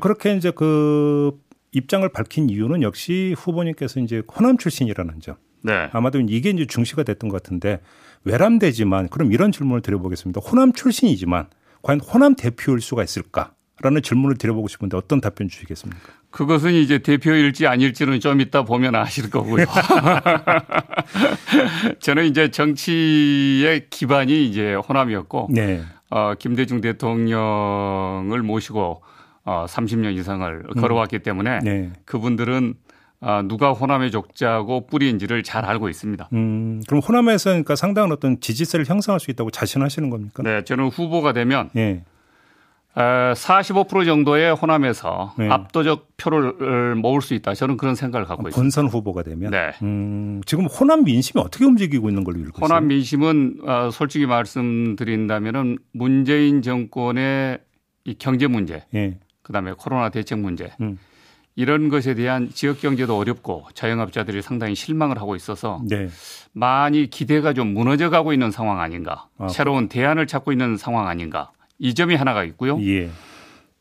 그렇게 0.00 0.34
이제 0.36 0.50
그 0.50 1.40
입장을 1.70 2.06
밝힌 2.08 2.50
이유는 2.50 2.82
역시 2.82 3.34
후보님께서 3.38 4.00
이제 4.00 4.22
호남 4.36 4.58
출신이라는 4.58 5.20
점. 5.20 5.36
네. 5.62 5.88
아마도 5.92 6.20
이게 6.20 6.50
이제 6.50 6.66
중시가 6.66 7.02
됐던 7.02 7.28
것 7.30 7.42
같은데 7.42 7.80
외람되지만 8.24 9.08
그럼 9.08 9.32
이런 9.32 9.52
질문을 9.52 9.82
드려보겠습니다. 9.82 10.40
호남 10.40 10.72
출신이지만 10.72 11.46
과연 11.82 12.00
호남 12.00 12.34
대표일 12.34 12.80
수가 12.80 13.02
있을까? 13.02 13.52
라는 13.80 14.02
질문을 14.02 14.38
드려보고 14.38 14.66
싶은데 14.66 14.96
어떤 14.96 15.20
답변 15.20 15.48
주시겠습니까? 15.48 16.00
그것은 16.30 16.72
이제 16.72 16.98
대표일지 16.98 17.68
아닐지는 17.68 18.18
좀 18.18 18.40
이따 18.40 18.64
보면 18.64 18.96
아실 18.96 19.30
거고요. 19.30 19.66
저는 22.00 22.24
이제 22.26 22.50
정치의 22.50 23.86
기반이 23.88 24.48
이제 24.48 24.74
호남이었고, 24.74 25.50
네. 25.52 25.82
어, 26.10 26.34
김대중 26.38 26.80
대통령을 26.80 28.42
모시고 28.42 29.00
어, 29.44 29.66
30년 29.68 30.16
이상을 30.16 30.64
걸어왔기 30.78 31.20
때문에 31.20 31.60
네. 31.60 31.92
그분들은 32.04 32.74
아, 33.20 33.42
누가 33.42 33.72
호남의 33.72 34.10
족자고 34.10 34.86
뿌리인지를 34.86 35.42
잘 35.42 35.64
알고 35.64 35.88
있습니다. 35.88 36.28
음, 36.32 36.82
그럼 36.86 37.02
호남에서 37.02 37.50
그러니까 37.50 37.74
상당한 37.74 38.12
어떤 38.12 38.40
지지세를 38.40 38.86
형성할 38.86 39.18
수 39.18 39.30
있다고 39.30 39.50
자신하시는 39.50 40.08
겁니까? 40.10 40.42
네, 40.42 40.62
저는 40.62 40.88
후보가 40.88 41.32
되면 41.32 41.70
예. 41.76 42.04
45% 42.94 44.06
정도의 44.06 44.54
호남에서 44.54 45.34
네. 45.38 45.48
압도적 45.48 46.16
표를 46.16 46.96
모을 46.96 47.20
수 47.20 47.34
있다. 47.34 47.54
저는 47.54 47.76
그런 47.76 47.94
생각을 47.94 48.26
갖고 48.26 48.46
아, 48.46 48.48
있습니다. 48.48 48.56
본선 48.56 48.86
후보가 48.88 49.22
되면. 49.22 49.50
네. 49.50 49.70
음, 49.82 50.40
지금 50.46 50.66
호남 50.66 51.04
민심이 51.04 51.40
어떻게 51.40 51.64
움직이고 51.64 52.08
있는 52.08 52.24
걸로 52.24 52.38
읽고 52.40 52.58
있어요? 52.58 52.64
호남 52.64 52.88
민심은 52.88 53.58
어, 53.64 53.90
솔직히 53.92 54.26
말씀드린다면은 54.26 55.78
문재인 55.92 56.62
정권의 56.62 57.58
이 58.04 58.14
경제 58.18 58.46
문제, 58.48 58.84
예. 58.94 59.18
그다음에 59.42 59.74
코로나 59.78 60.08
대책 60.08 60.38
문제, 60.40 60.72
음. 60.80 60.98
이런 61.58 61.88
것에 61.88 62.14
대한 62.14 62.50
지역 62.54 62.80
경제도 62.80 63.18
어렵고 63.18 63.66
자영업자들이 63.74 64.42
상당히 64.42 64.76
실망을 64.76 65.18
하고 65.18 65.34
있어서 65.34 65.82
네. 65.88 66.08
많이 66.52 67.10
기대가 67.10 67.52
좀 67.52 67.74
무너져 67.74 68.10
가고 68.10 68.32
있는 68.32 68.52
상황 68.52 68.80
아닌가. 68.80 69.26
아, 69.38 69.48
새로운 69.48 69.88
대안을 69.88 70.28
찾고 70.28 70.52
있는 70.52 70.76
상황 70.76 71.08
아닌가. 71.08 71.50
이 71.80 71.94
점이 71.94 72.14
하나가 72.14 72.44
있고요. 72.44 72.80
예. 72.82 73.10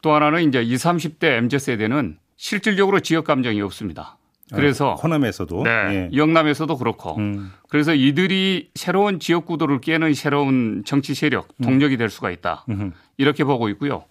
또 0.01 0.11
하나는 0.11 0.47
이제 0.47 0.63
20, 0.63 0.87
30대 0.87 1.25
MZ 1.37 1.59
세대는 1.59 2.17
실질적으로 2.35 2.99
지역 2.99 3.25
감정이 3.25 3.61
없습니다. 3.61 4.17
그래서 4.51 4.93
아, 4.93 4.95
호남에서도 4.95 5.61
네, 5.61 5.69
예. 5.69 6.09
영남에서도 6.17 6.75
그렇고 6.77 7.15
음. 7.17 7.51
그래서 7.69 7.93
이들이 7.93 8.71
새로운 8.73 9.19
지역 9.19 9.45
구도를 9.45 9.81
깨는 9.81 10.15
새로운 10.15 10.81
정치 10.83 11.13
세력 11.13 11.49
음. 11.57 11.63
동력이 11.63 11.97
될 11.97 12.09
수가 12.09 12.31
있다 12.31 12.65
음. 12.69 12.93
이렇게 13.17 13.43
보고 13.43 13.69
있고요. 13.69 14.05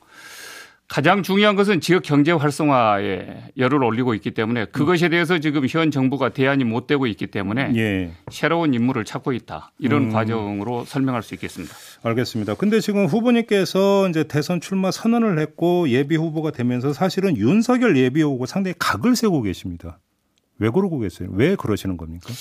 가장 0.89 1.25
중요한 1.25 1.57
것은 1.57 1.81
지역 1.81 2.05
경제 2.05 2.31
활성화에 2.31 3.51
열을 3.57 3.83
올리고 3.83 4.15
있기 4.15 4.31
때문에 4.31 4.67
그것에 4.67 5.09
대해서 5.09 5.39
지금 5.41 5.67
현 5.69 5.91
정부가 5.91 6.29
대안이 6.29 6.63
못 6.63 6.87
되고 6.87 7.07
있기 7.09 7.27
때문에 7.27 7.73
예. 7.75 8.13
새로운 8.31 8.73
인물을 8.73 9.05
찾고 9.05 9.33
있다. 9.33 9.73
이런 9.79 10.05
음. 10.05 10.13
과정으로 10.13 10.85
설명할 10.85 11.25
수 11.25 11.35
있겠습니다. 11.35 11.75
알겠습니다. 12.05 12.55
근데 12.55 12.79
지금 12.79 13.07
후보님께서 13.07 14.09
이제 14.09 14.25
대선 14.25 14.61
출마 14.61 14.93
선언을 14.93 15.41
했고 15.41 15.89
예비 15.89 16.17
후보가 16.17 16.53
되면서 16.53 16.93
사실은 16.93 17.37
윤석열 17.37 17.97
예비 17.97 18.23
후보 18.23 18.47
상당히 18.47 18.75
각을 18.79 19.17
세우고 19.17 19.43
계십니다. 19.43 19.99
왜 20.59 20.71
그러고 20.71 21.01
계세요? 21.01 21.29
왜 21.33 21.57
그러시는 21.57 21.97
겁니까? 21.97 22.33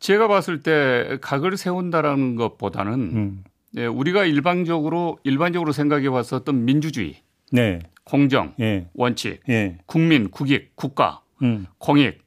제가 0.00 0.26
봤을 0.26 0.60
때 0.60 1.18
각을 1.20 1.56
세운다라는 1.56 2.34
것보다는 2.34 2.92
음. 2.94 3.44
예, 3.76 3.86
우리가 3.86 4.24
일반적으로 4.24 5.18
일반적으로 5.22 5.72
생각해 5.72 6.10
봤었던 6.10 6.64
민주주의 6.64 7.16
네. 7.52 7.78
공정, 8.04 8.54
예. 8.60 8.88
원칙, 8.94 9.40
예. 9.48 9.78
국민, 9.86 10.30
국익, 10.30 10.74
국가, 10.76 11.22
음. 11.42 11.66
공익 11.78 12.22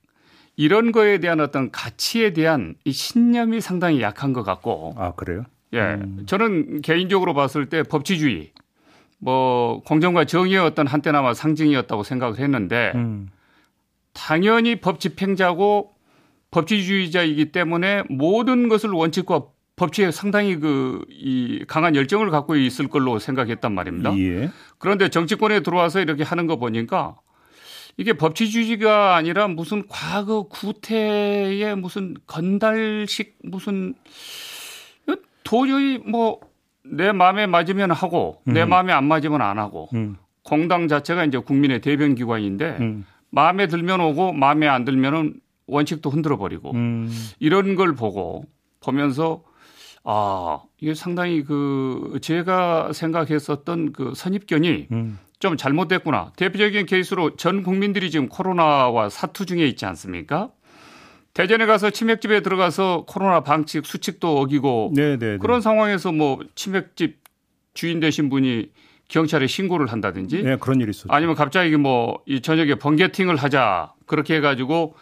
이런 0.55 0.91
거에 0.91 1.19
대한 1.19 1.39
어떤 1.39 1.71
가치에 1.71 2.33
대한 2.33 2.75
이 2.85 2.91
신념이 2.91 3.61
상당히 3.61 4.01
약한 4.01 4.33
것 4.33 4.43
같고. 4.43 4.95
아 4.97 5.13
그래요? 5.13 5.43
예, 5.73 5.79
음. 5.79 6.23
저는 6.25 6.81
개인적으로 6.81 7.33
봤을 7.33 7.67
때 7.67 7.83
법치주의, 7.83 8.51
뭐 9.19 9.81
공정과 9.85 10.25
정의의 10.25 10.59
어떤 10.59 10.87
한때나마 10.87 11.33
상징이었다고 11.33 12.03
생각을 12.03 12.39
했는데 12.39 12.93
음. 12.95 13.29
당연히 14.13 14.77
법 14.77 14.99
집행자고 14.99 15.93
법치주의자이기 16.51 17.51
때문에 17.51 18.03
모든 18.09 18.69
것을 18.69 18.91
원칙과 18.91 19.47
법치에 19.75 20.11
상당히 20.11 20.57
그 20.57 21.03
이 21.09 21.63
강한 21.67 21.95
열정을 21.95 22.29
갖고 22.29 22.55
있을 22.55 22.87
걸로 22.87 23.19
생각했단 23.19 23.73
말입니다. 23.73 24.17
예. 24.17 24.49
그런데 24.77 25.09
정치권에 25.09 25.61
들어와서 25.61 26.01
이렇게 26.01 26.23
하는 26.23 26.47
거 26.47 26.57
보니까 26.57 27.15
이게 27.97 28.13
법치주의가 28.13 29.15
아니라 29.15 29.47
무슨 29.47 29.83
과거 29.87 30.43
구태의 30.43 31.75
무슨 31.77 32.15
건달식 32.27 33.37
무슨 33.43 33.95
도저히 35.43 35.97
뭐 35.99 36.39
내 36.87 37.11
마음에 37.11 37.47
맞으면 37.47 37.91
하고 37.91 38.41
내 38.45 38.63
음. 38.63 38.69
마음에 38.69 38.93
안 38.93 39.05
맞으면 39.05 39.41
안 39.41 39.57
하고 39.57 39.89
음. 39.93 40.17
공당 40.43 40.87
자체가 40.87 41.25
이제 41.25 41.37
국민의 41.37 41.81
대변 41.81 42.15
기관인데 42.15 42.77
음. 42.79 43.05
마음에 43.31 43.67
들면 43.67 43.99
오고 44.01 44.33
마음에 44.33 44.67
안 44.67 44.85
들면은 44.85 45.33
원칙도 45.67 46.09
흔들어 46.09 46.37
버리고 46.37 46.71
음. 46.73 47.09
이런 47.39 47.75
걸 47.75 47.95
보고 47.95 48.45
보면서 48.81 49.43
아, 50.05 50.59
이게 50.79 50.93
상당히 50.93 51.43
그 51.43 52.19
제가 52.21 52.93
생각했었던 52.93 53.91
그 53.91 54.13
선입견이 54.15 54.87
음. 54.91 55.19
좀 55.39 55.57
잘못됐구나. 55.57 56.31
대표적인 56.37 56.85
케이스로 56.85 57.35
전 57.35 57.63
국민들이 57.63 58.09
지금 58.11 58.29
코로나와 58.29 59.09
사투 59.09 59.45
중에 59.45 59.65
있지 59.67 59.85
않습니까? 59.85 60.49
대전에 61.33 61.65
가서 61.65 61.89
치맥집에 61.89 62.41
들어가서 62.41 63.03
코로나 63.07 63.41
방칙 63.41 63.85
수칙도 63.85 64.39
어기고 64.39 64.93
네네네. 64.95 65.17
네, 65.17 65.31
네. 65.33 65.37
그런 65.37 65.59
상황에서 65.59 66.11
뭐 66.13 66.39
치맥집 66.55 67.17
주인 67.73 67.99
되신 67.99 68.29
분이 68.29 68.69
경찰에 69.09 69.45
신고를 69.45 69.87
한다든지 69.91 70.41
네, 70.43 70.55
그런 70.55 70.79
일이 70.79 70.91
있었죠. 70.91 71.09
아니면 71.11 71.35
갑자기 71.35 71.75
뭐 71.75 72.19
이 72.25 72.41
저녁에 72.41 72.75
번개팅을 72.75 73.35
하자 73.35 73.93
그렇게 74.05 74.35
해 74.35 74.39
가지고 74.41 74.95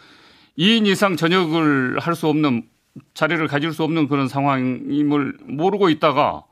2인 0.58 0.86
이상 0.86 1.16
저녁을 1.16 1.98
할 2.00 2.14
수 2.14 2.26
없는 2.26 2.64
자리를 3.14 3.46
가질 3.48 3.72
수 3.72 3.82
없는 3.82 4.08
그런 4.08 4.28
상황임을 4.28 5.38
모르고 5.44 5.88
있다가 5.88 6.44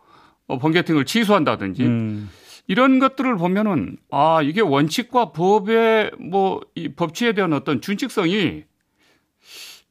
어, 0.49 0.59
번개팅을 0.59 1.05
취소한다든지 1.05 1.85
음. 1.85 2.31
이런 2.67 2.99
것들을 2.99 3.37
보면은 3.37 3.97
아 4.11 4.41
이게 4.43 4.61
원칙과 4.61 5.33
법의 5.33 6.13
뭐 6.19 6.61
이 6.75 6.89
법치에 6.89 7.33
대한 7.33 7.53
어떤 7.53 7.81
준칙성이 7.81 8.65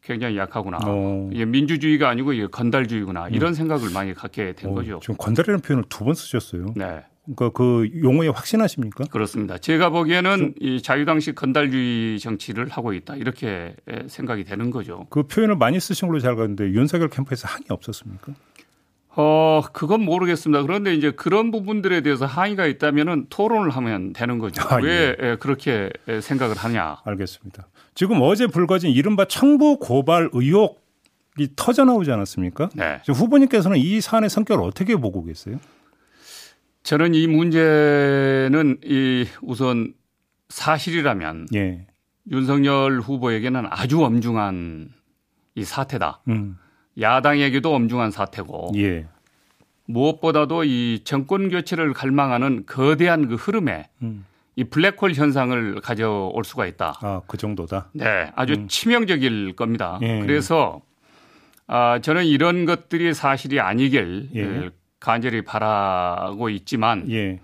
굉장히 0.03 0.35
약하구나. 0.37 0.79
어. 0.83 1.29
이게 1.31 1.45
민주주의가 1.45 2.09
아니고 2.09 2.33
이게 2.33 2.47
건달주의구나. 2.47 3.29
이런 3.29 3.51
음. 3.51 3.53
생각을 3.53 3.91
많이 3.91 4.13
갖게 4.13 4.53
된 4.53 4.71
어, 4.71 4.73
거죠. 4.73 4.99
지금 5.01 5.15
건달이라는 5.17 5.61
표현을 5.61 5.85
두 5.89 6.03
번 6.05 6.15
쓰셨어요. 6.15 6.73
네. 6.75 7.01
그러니까 7.23 7.49
그 7.49 7.89
용어에 8.01 8.29
확신하십니까? 8.29 9.05
그렇습니다. 9.11 9.57
제가 9.57 9.89
보기에는 9.89 10.55
이 10.59 10.81
자유당식 10.81 11.35
건달주의 11.35 12.19
정치를 12.19 12.69
하고 12.69 12.93
있다 12.93 13.15
이렇게 13.15 13.75
생각이 14.07 14.43
되는 14.43 14.71
거죠. 14.71 15.05
그 15.09 15.23
표현을 15.23 15.55
많이 15.55 15.79
쓰신 15.79 16.07
걸로 16.07 16.19
잘 16.19 16.35
가는데 16.35 16.71
윤석열 16.71 17.09
캠프에서 17.09 17.47
항의 17.47 17.65
없었습니까? 17.69 18.33
어, 19.13 19.61
그건 19.73 20.03
모르겠습니다. 20.03 20.63
그런데 20.63 20.95
이제 20.95 21.11
그런 21.11 21.51
부분들에 21.51 22.01
대해서 22.01 22.25
항의가 22.25 22.65
있다면은 22.65 23.27
토론을 23.29 23.69
하면 23.71 24.13
되는 24.13 24.39
거죠. 24.39 24.63
아, 24.69 24.77
왜 24.77 25.15
예. 25.21 25.37
그렇게 25.39 25.89
생각을 26.21 26.55
하냐. 26.55 27.01
알겠습니다. 27.03 27.67
지금 27.93 28.19
어제 28.21 28.47
불거진 28.47 28.89
이른바 28.91 29.25
청부 29.25 29.77
고발 29.79 30.29
의혹이 30.31 31.49
터져 31.57 31.83
나오지 31.83 32.09
않았습니까? 32.09 32.69
네. 32.73 33.01
후보님께서는 33.05 33.77
이 33.77 33.99
사안의 33.99 34.29
성격을 34.29 34.63
어떻게 34.63 34.95
보고 34.95 35.25
계세요? 35.25 35.59
저는 36.83 37.13
이 37.13 37.27
문제는 37.27 38.79
이 38.83 39.25
우선 39.41 39.93
사실이라면 40.49 41.47
예. 41.53 41.87
윤석열 42.29 42.99
후보에게는 42.99 43.65
아주 43.69 44.03
엄중한 44.03 44.89
이 45.55 45.63
사태다. 45.63 46.21
음. 46.29 46.57
야당에게도 46.99 47.73
엄중한 47.73 48.11
사태고 48.11 48.71
예. 48.75 49.07
무엇보다도 49.85 50.63
이 50.63 51.01
정권 51.03 51.49
교체를 51.49 51.93
갈망하는 51.93 52.65
거대한 52.65 53.27
그 53.27 53.35
흐름에 53.35 53.89
음. 54.01 54.25
이 54.55 54.63
블랙홀 54.63 55.13
현상을 55.13 55.81
가져올 55.81 56.43
수가 56.43 56.65
있다. 56.65 56.93
아, 57.01 57.21
그 57.27 57.37
정도다. 57.37 57.89
네, 57.93 58.31
아주 58.35 58.53
음. 58.53 58.67
치명적일 58.67 59.55
겁니다. 59.55 59.97
예. 60.01 60.19
그래서 60.19 60.81
아, 61.67 61.99
저는 61.99 62.25
이런 62.25 62.65
것들이 62.65 63.13
사실이 63.13 63.59
아니길 63.59 64.29
예. 64.35 64.69
간절히 65.01 65.41
바라고 65.41 66.49
있지만 66.49 67.11
예. 67.11 67.39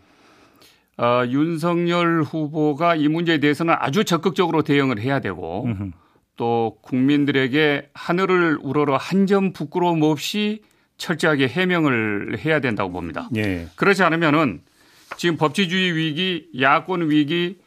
어, 0.98 1.24
윤석열 1.28 2.24
후보가 2.24 2.96
이 2.96 3.10
문제에 3.10 3.40
대해서는 3.40 3.76
아주 3.78 4.06
적극적으로 4.06 4.62
대응을 4.62 5.00
해야 5.00 5.20
되고 5.20 5.66
음흠. 5.66 5.92
또 6.38 6.78
국민들에게 6.82 7.90
하늘을 7.94 8.60
우러러 8.62 8.96
한 8.96 9.26
점 9.26 9.52
부끄러움 9.52 10.04
없이 10.04 10.62
철저하게 10.98 11.48
해명을 11.48 12.38
해야 12.46 12.60
된다고 12.60 12.92
봅니다. 12.92 13.30
예. 13.36 13.68
그렇지 13.76 14.04
않으면은 14.04 14.62
지금 15.18 15.36
법치주의 15.38 15.96
위기, 15.96 16.48
야권 16.60 17.10
위기 17.10 17.58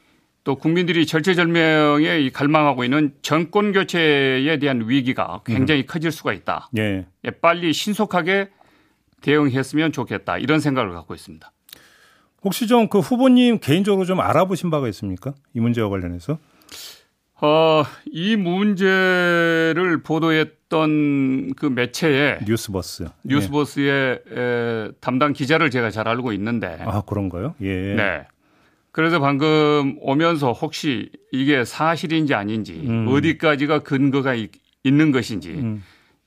또 0.42 0.56
국민들이 0.56 1.06
절체절명에 1.06 2.30
갈망하고 2.30 2.84
있는 2.84 3.12
정권 3.22 3.72
교체에 3.72 4.58
대한 4.58 4.88
위기가 4.88 5.40
굉장히 5.44 5.82
음. 5.82 5.86
커질 5.86 6.10
수가 6.10 6.32
있다. 6.32 6.70
예. 6.78 7.06
예 7.24 7.30
빨리 7.30 7.72
신속하게 7.72 8.48
대응했으면 9.20 9.92
좋겠다 9.92 10.38
이런 10.38 10.60
생각을 10.60 10.92
갖고 10.92 11.14
있습니다. 11.14 11.50
혹시 12.42 12.66
좀 12.66 12.88
그 12.88 13.00
후보님 13.00 13.58
개인적으로 13.60 14.04
좀 14.06 14.20
알아보신 14.20 14.70
바가 14.70 14.88
있습니까? 14.88 15.34
이 15.54 15.60
문제와 15.60 15.88
관련해서? 15.90 16.38
어, 17.42 17.84
이 18.10 18.36
문제를 18.36 20.02
보도했던 20.02 21.54
그 21.54 21.66
매체에 21.66 22.40
뉴스버스 22.46 23.08
뉴스버스의 23.24 24.20
예. 24.30 24.40
에, 24.40 24.90
담당 25.00 25.32
기자를 25.32 25.70
제가 25.70 25.90
잘 25.90 26.06
알고 26.08 26.32
있는데 26.34 26.78
아 26.84 27.00
그런가요? 27.02 27.54
예. 27.62 27.94
네. 27.94 28.26
그래서 28.92 29.20
방금 29.20 29.96
오면서 30.00 30.52
혹시 30.52 31.10
이게 31.32 31.64
사실인지 31.64 32.34
아닌지 32.34 32.82
음. 32.86 33.06
어디까지가 33.08 33.80
근거가 33.80 34.34
있, 34.34 34.50
는 34.84 35.12
것인지 35.12 35.50
음. 35.50 35.82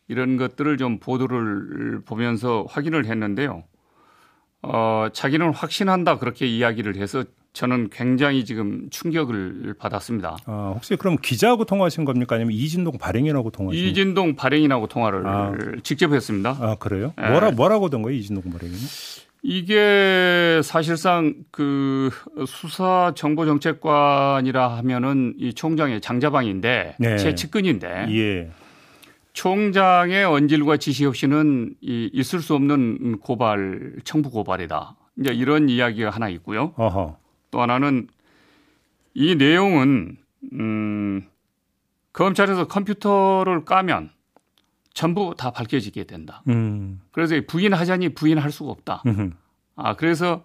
이런 0.08 0.38
것들을 0.38 0.78
좀 0.78 1.00
보도를 1.00 2.02
보면서 2.06 2.66
확인을 2.70 3.06
했는데요. 3.06 3.64
어, 4.62 5.08
자기는 5.12 5.54
확신한다 5.54 6.20
그렇게 6.20 6.46
이야기를 6.48 6.98
해서 6.98 7.24
저는 7.54 7.90
굉장히 7.92 8.46
지금 8.46 8.90
충격을 8.90 9.76
받았습니다. 9.78 10.38
아, 10.46 10.72
혹시 10.74 10.96
그럼 10.96 11.18
기자하고 11.22 11.66
통화하신 11.66 12.04
겁니까? 12.04 12.36
아니면 12.36 12.54
이진동 12.54 12.98
발행인하고 12.98 13.52
통화하신 13.52 13.86
이진동 13.86 14.36
발행인하고 14.36 14.88
통화를 14.88 15.28
아. 15.28 15.54
직접 15.84 16.14
했습니다. 16.14 16.58
아, 16.60 16.76
그래요? 16.80 17.14
네. 17.18 17.30
뭐라, 17.30 17.52
뭐라고 17.52 17.90
된 17.90 18.02
거예요? 18.02 18.18
이진동 18.18 18.52
발행인은? 18.52 18.82
이게 19.44 20.62
사실상 20.64 21.36
그 21.52 22.10
수사 22.48 23.12
정보정책관이라 23.16 24.78
하면은 24.78 25.34
이 25.38 25.54
총장의 25.54 26.00
장자방인데 26.00 26.96
네. 26.98 27.18
제 27.18 27.36
측근인데 27.36 28.08
예. 28.10 28.52
총장의 29.34 30.26
언질과 30.26 30.78
지시 30.78 31.06
없이는 31.06 31.76
이 31.82 32.10
있을 32.14 32.40
수 32.40 32.54
없는 32.56 33.20
고발, 33.20 33.96
청부 34.04 34.30
고발이다. 34.30 34.96
이제 35.20 35.34
이런 35.34 35.70
이야기가 35.70 36.12
하나 36.12 36.30
있고요. 36.30 36.74
어허. 36.78 37.18
또 37.52 37.62
하나는 37.62 38.08
이 39.14 39.36
내용은 39.36 40.18
음, 40.54 41.28
검찰에서 42.14 42.68
컴퓨터를 42.68 43.66
까면 43.66 44.12
전부 44.94 45.34
다 45.36 45.52
밝혀지게 45.52 46.04
된다. 46.04 46.44
음. 46.48 47.02
그래서 47.12 47.36
부인하자니 47.48 48.10
부인할 48.10 48.52
수가 48.52 48.72
없다. 48.72 49.04
음흠. 49.06 49.32
아, 49.76 49.96
그래서 49.96 50.44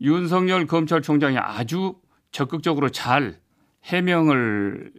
윤석열 0.00 0.66
검찰총장이 0.66 1.36
아주 1.38 1.96
적극적으로 2.30 2.90
잘 2.90 3.38
해명을 3.84 4.92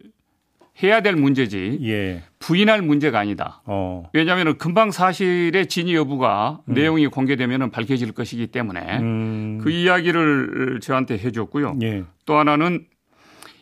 해야 0.82 1.02
될 1.02 1.16
문제지 1.16 1.80
예. 1.84 2.24
부인할 2.40 2.82
문제가 2.82 3.20
아니다. 3.20 3.62
어. 3.66 4.10
왜냐하면 4.14 4.58
금방 4.58 4.92
사실의 4.92 5.68
진위 5.68 5.96
여부가 5.96 6.62
음. 6.68 6.74
내용이 6.74 7.08
공개되면 7.08 7.72
밝혀질 7.72 8.14
것이기 8.14 8.48
때문에 8.48 9.00
음. 9.00 9.60
그 9.62 9.70
이야기를 9.70 10.80
저한테 10.82 11.18
해줬고요. 11.18 11.78
예. 11.84 12.04
또 12.26 12.38
하나는 12.38 12.86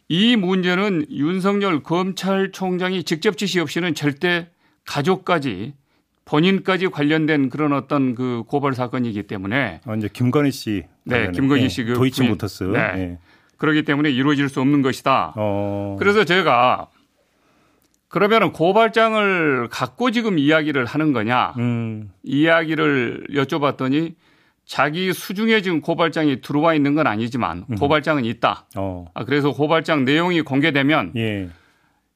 이 0.07 0.35
문제는 0.35 1.05
윤석열 1.11 1.83
검찰총장이 1.83 3.03
직접 3.03 3.37
지시 3.37 3.59
없이는 3.59 3.93
절대 3.93 4.47
가족까지 4.85 5.73
본인까지 6.25 6.87
관련된 6.87 7.49
그런 7.49 7.73
어떤 7.73 8.15
그 8.15 8.43
고발 8.47 8.73
사건이기 8.73 9.23
때문에 9.23 9.81
어, 9.85 9.95
이제 9.95 10.07
김건희 10.11 10.51
씨 10.51 10.83
네, 11.03 11.31
김건희 11.31 11.63
네, 11.63 11.69
씨그 11.69 11.93
도이치 11.93 12.23
모터스 12.23 12.63
네. 12.65 12.93
네. 12.93 13.17
그렇기 13.57 13.83
때문에 13.83 14.09
이루어질 14.09 14.47
수 14.47 14.61
없는 14.61 14.81
것이다. 14.81 15.33
어. 15.35 15.95
그래서 15.99 16.23
제가 16.23 16.87
그러면 18.09 18.51
고발장을 18.51 19.69
갖고 19.69 20.11
지금 20.11 20.39
이야기를 20.39 20.85
하는 20.85 21.13
거냐 21.13 21.53
음. 21.57 22.11
이야기를 22.23 23.27
여쭤봤더니 23.31 24.15
자기 24.65 25.13
수중에 25.13 25.61
지금 25.61 25.79
고발장이 25.81 26.41
들어와 26.41 26.73
있는 26.73 26.95
건 26.95 27.07
아니지만 27.07 27.65
음. 27.69 27.75
고발장은 27.75 28.25
있다. 28.25 28.65
어. 28.75 29.05
아, 29.13 29.23
그래서 29.25 29.51
고발장 29.51 30.05
내용이 30.05 30.41
공개되면 30.41 31.13
예. 31.15 31.49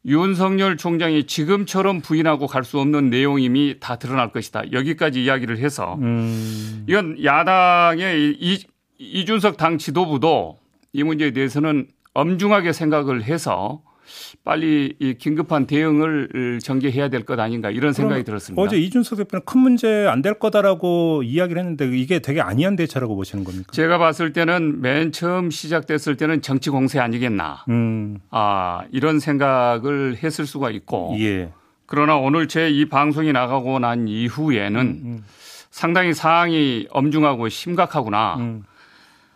윤석열 0.05 0.77
총장이 0.77 1.25
지금처럼 1.25 2.01
부인하고 2.01 2.47
갈 2.47 2.63
수 2.63 2.79
없는 2.79 3.09
내용임이 3.09 3.77
다 3.79 3.95
드러날 3.97 4.31
것이다. 4.31 4.71
여기까지 4.71 5.23
이야기를 5.23 5.57
해서 5.59 5.95
음. 6.01 6.85
이건 6.87 7.23
야당의 7.23 8.35
이, 8.39 8.63
이준석 8.97 9.57
당 9.57 9.77
지도부도 9.77 10.57
이 10.91 11.03
문제에 11.03 11.31
대해서는 11.31 11.87
엄중하게 12.13 12.73
생각을 12.73 13.23
해서 13.23 13.81
빨리 14.43 14.95
이 14.99 15.13
긴급한 15.15 15.65
대응을 15.67 16.59
전개해야 16.61 17.09
될 17.09 17.23
것 17.23 17.39
아닌가 17.39 17.69
이런 17.71 17.93
생각이 17.93 18.23
들었습니다. 18.23 18.61
어제 18.61 18.77
이준석 18.77 19.17
대표는 19.17 19.43
큰 19.45 19.61
문제 19.61 20.05
안 20.07 20.21
될 20.21 20.33
거다라고 20.39 21.23
이야기를 21.23 21.59
했는데 21.61 21.97
이게 21.97 22.19
되게 22.19 22.39
아니한 22.41 22.75
대처라고 22.75 23.15
보시는 23.15 23.43
겁니까? 23.43 23.71
제가 23.71 23.97
봤을 23.97 24.33
때는 24.33 24.81
맨 24.81 25.11
처음 25.11 25.49
시작됐을 25.51 26.15
때는 26.17 26.41
정치 26.41 26.69
공세 26.69 26.99
아니겠나. 26.99 27.65
음. 27.69 28.19
아 28.29 28.83
이런 28.91 29.19
생각을 29.19 30.17
했을 30.23 30.45
수가 30.45 30.69
있고. 30.71 31.15
예. 31.19 31.51
그러나 31.85 32.15
오늘 32.17 32.47
제 32.47 32.69
이 32.69 32.85
방송이 32.85 33.31
나가고 33.33 33.79
난 33.79 34.07
이후에는 34.07 34.79
음, 34.81 35.01
음. 35.05 35.23
상당히 35.69 36.13
사항이 36.13 36.87
엄중하고 36.89 37.49
심각하구나. 37.49 38.35
음. 38.39 38.63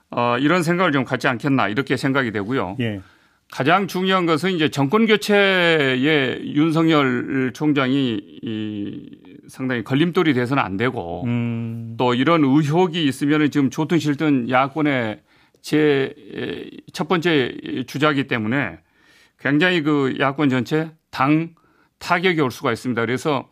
어, 0.10 0.38
이런 0.39 0.63
생각을 0.63 0.91
좀 0.93 1.03
갖지 1.03 1.27
않겠나 1.27 1.67
이렇게 1.67 1.97
생각이 1.97 2.32
되고요. 2.32 2.77
예. 2.80 3.01
가장 3.52 3.88
중요한 3.88 4.26
것은 4.26 4.52
이제 4.52 4.70
정권 4.70 5.06
교체에 5.06 5.98
윤석열 6.44 7.52
총장이 7.54 8.20
이 8.42 9.10
상당히 9.48 9.84
걸림돌이 9.84 10.34
돼서는 10.34 10.62
안 10.62 10.76
되고 10.78 11.24
음. 11.26 11.96
또 11.98 12.14
이런 12.14 12.44
의혹이 12.44 13.06
있으면 13.06 13.50
지금 13.50 13.70
좋든 13.70 14.00
싫든 14.00 14.50
야권의 14.50 15.22
제 15.62 16.14
첫 16.94 17.08
번째 17.08 17.54
주자기 17.86 18.28
때문에 18.28 18.80
굉장히 19.40 19.82
그 19.84 20.16
야권 20.20 20.50
전체 20.50 20.90
당 21.12 21.50
타격이 22.00 22.42
올 22.42 22.52
수가 22.52 22.72
있습니다. 22.72 23.00
그래서 23.02 23.48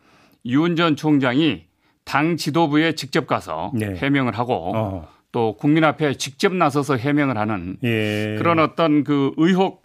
윤 0.46 0.76
전 0.76 0.96
총장이 0.96 1.66
당 2.04 2.38
지도부에 2.38 2.94
직접 2.94 3.28
가서 3.28 3.72
네. 3.76 3.96
해명을 3.96 4.38
하고 4.38 4.72
어. 4.76 5.08
또 5.32 5.56
국민 5.58 5.84
앞에 5.84 6.16
직접 6.16 6.54
나서서 6.54 6.98
해명을 6.98 7.38
하는 7.38 7.78
예. 7.84 8.36
그런 8.38 8.60
어떤 8.60 9.04
그 9.04 9.32
의혹 9.38 9.85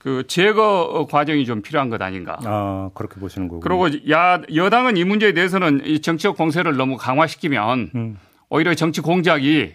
그 0.00 0.24
제거 0.26 1.06
과정이 1.10 1.44
좀 1.44 1.60
필요한 1.60 1.90
것 1.90 2.00
아닌가. 2.00 2.38
아 2.44 2.88
그렇게 2.94 3.20
보시는 3.20 3.48
거고. 3.48 3.60
그리고 3.60 3.86
야 4.10 4.40
여당은 4.52 4.96
이 4.96 5.04
문제에 5.04 5.32
대해서는 5.32 5.82
이 5.84 6.00
정치적 6.00 6.38
공세를 6.38 6.78
너무 6.78 6.96
강화시키면 6.96 7.90
음. 7.94 8.18
오히려 8.48 8.74
정치 8.74 9.02
공작이 9.02 9.74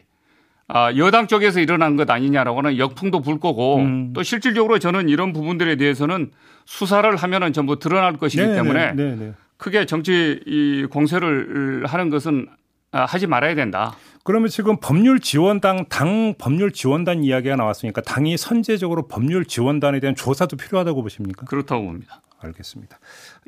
아, 0.67 0.91
여당 0.97 1.27
쪽에서 1.27 1.59
일어난 1.59 1.95
것 1.95 2.09
아니냐라고는 2.09 2.79
역풍도 2.79 3.21
불 3.21 3.39
거고 3.39 3.77
음. 3.77 4.13
또 4.13 4.23
실질적으로 4.23 4.79
저는 4.79 5.09
이런 5.09 5.31
부분들에 5.31 5.75
대해서는 5.75 6.31
수사를 6.65 7.15
하면은 7.15 7.53
전부 7.53 7.77
드러날 7.77 8.13
것이기 8.13 8.41
네네, 8.41 8.55
때문에 8.55 8.93
네네. 8.93 9.33
크게 9.57 9.85
정치 9.85 10.41
이 10.47 10.88
공세를 10.89 11.85
하는 11.85 12.09
것은 12.09 12.47
아, 12.49 12.55
하지 13.03 13.27
말아야 13.27 13.55
된다. 13.55 13.95
그러면 14.23 14.49
지금 14.49 14.77
법률 14.79 15.19
지원당 15.19 15.86
당 15.89 16.34
법률 16.38 16.71
지원단 16.71 17.23
이야기가 17.23 17.55
나왔으니까 17.55 18.01
당이 18.01 18.38
선제적으로 18.38 19.08
법률 19.08 19.45
지원단에 19.45 19.99
대한 19.99 20.15
조사도 20.15 20.58
필요하다고 20.58 21.03
보십니까? 21.03 21.45
그렇다고 21.45 21.84
봅니다. 21.84 22.21
알겠습니다. 22.39 22.99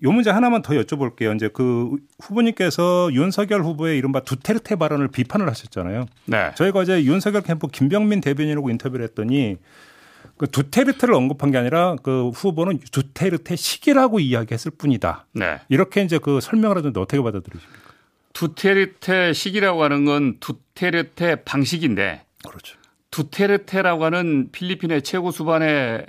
요 0.03 0.11
문제 0.11 0.29
하나만 0.29 0.61
더 0.61 0.73
여쭤볼게요. 0.73 1.35
이제 1.35 1.49
그 1.51 1.97
후보님께서 2.19 3.09
윤석열 3.13 3.63
후보의 3.63 3.97
이른바 3.97 4.19
두테르테 4.21 4.75
발언을 4.75 5.07
비판을 5.07 5.47
하셨잖아요. 5.49 6.05
네. 6.25 6.51
저희가 6.55 6.79
어제 6.79 7.03
윤석열 7.03 7.41
캠프 7.41 7.67
김병민 7.67 8.21
대변인하고 8.21 8.69
인터뷰를 8.69 9.03
했더니 9.05 9.57
그 10.37 10.47
두테르테를 10.49 11.15
언급한 11.15 11.51
게 11.51 11.57
아니라 11.57 11.95
그 12.03 12.29
후보는 12.29 12.79
두테르테 12.91 13.55
시기라고 13.55 14.19
이야기했을 14.19 14.71
뿐이다. 14.77 15.25
네. 15.33 15.59
이렇게 15.69 16.03
이제 16.03 16.19
그 16.19 16.39
설명을 16.39 16.77
하던데 16.77 16.99
어떻게 16.99 17.21
받아들이십니까? 17.21 17.86
두테르테 18.37 19.33
시기라고 19.33 19.83
하는 19.83 20.05
건 20.05 20.37
두테르테 20.39 21.37
방식인데 21.37 22.21
그렇죠. 22.47 22.77
두테르테라고 23.09 24.05
하는 24.05 24.49
필리핀의 24.51 25.01
최고 25.01 25.31
수반의 25.31 26.05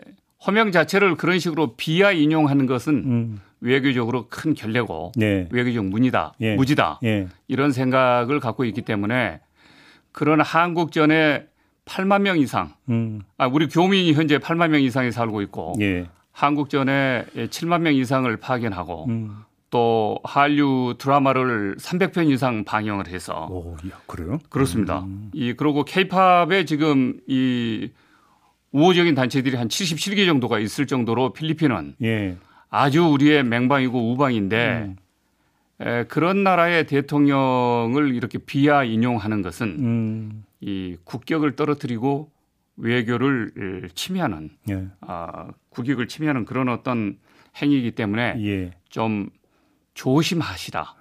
허명 0.47 0.71
자체를 0.71 1.15
그런 1.15 1.39
식으로 1.39 1.75
비하 1.77 2.13
인용하는 2.13 2.67
것은 2.67 2.95
음. 2.95 3.41
외교적으로 3.63 4.27
큰 4.29 4.53
결례고 4.53 5.13
네. 5.17 5.49
외교적 5.51 5.87
문이다, 5.87 6.35
예. 6.43 6.55
무지다 6.55 7.01
예. 7.03 7.29
이런 7.49 7.73
생각을 7.73 8.41
갖고 8.41 8.67
있기 8.67 8.83
때문에 8.83 9.41
그런 10.13 10.43
한국전에 10.43 11.47
8만 11.87 12.21
명 12.21 12.39
이상, 12.39 12.75
음. 12.91 13.23
아, 13.39 13.47
우리 13.47 13.69
교민이 13.69 14.13
현재 14.13 14.37
8만 14.37 14.69
명 14.69 14.83
이상이 14.83 15.13
살고 15.13 15.41
있고 15.43 15.77
예. 15.81 16.07
한국전에 16.33 17.25
7만 17.35 17.81
명 17.81 17.95
이상을 17.95 18.37
파견하고 18.37 19.07
음. 19.09 19.45
또 19.71 20.19
한류 20.25 20.95
드라마를 20.99 21.77
300편 21.77 22.31
이상 22.31 22.65
방영을 22.65 23.09
해서 23.09 23.47
오, 23.51 23.77
야, 23.91 24.01
그래요? 24.07 24.39
그렇습니다. 24.49 25.01
음. 25.01 25.31
이 25.35 25.53
그리고 25.53 25.85
케이팝에 25.85 26.65
지금 26.65 27.21
이 27.27 27.91
우호적인 28.73 29.15
단체들이 29.15 29.57
한 29.57 29.69
77개 29.69 30.27
정도가 30.27 30.59
있을 30.59 30.87
정도로 30.87 31.33
필리핀은 31.33 31.97
예. 32.03 32.37
아주 32.71 33.05
우리의 33.07 33.45
맹방이고 33.45 34.13
우방인데 34.13 34.87
음. 34.89 34.97
에, 35.81 36.05
그런 36.05 36.43
나라의 36.43 36.87
대통령을 36.87 38.15
이렇게 38.15 38.39
비하 38.39 38.85
인용하는 38.85 39.43
것은 39.43 39.67
음. 39.79 40.45
이 40.61 40.97
국격을 41.05 41.57
떨어뜨리고 41.57 42.31
외교를 42.77 43.89
침해하는 43.95 44.51
예. 44.71 44.87
아, 45.01 45.49
국익을 45.71 46.09
침해하는 46.09 46.45
그런 46.45 46.69
어떤 46.69 47.19
행위이기 47.61 47.93
때문에 47.93 48.35
예. 48.45 48.71
좀 48.89 49.31
조심하시라. 49.99 50.95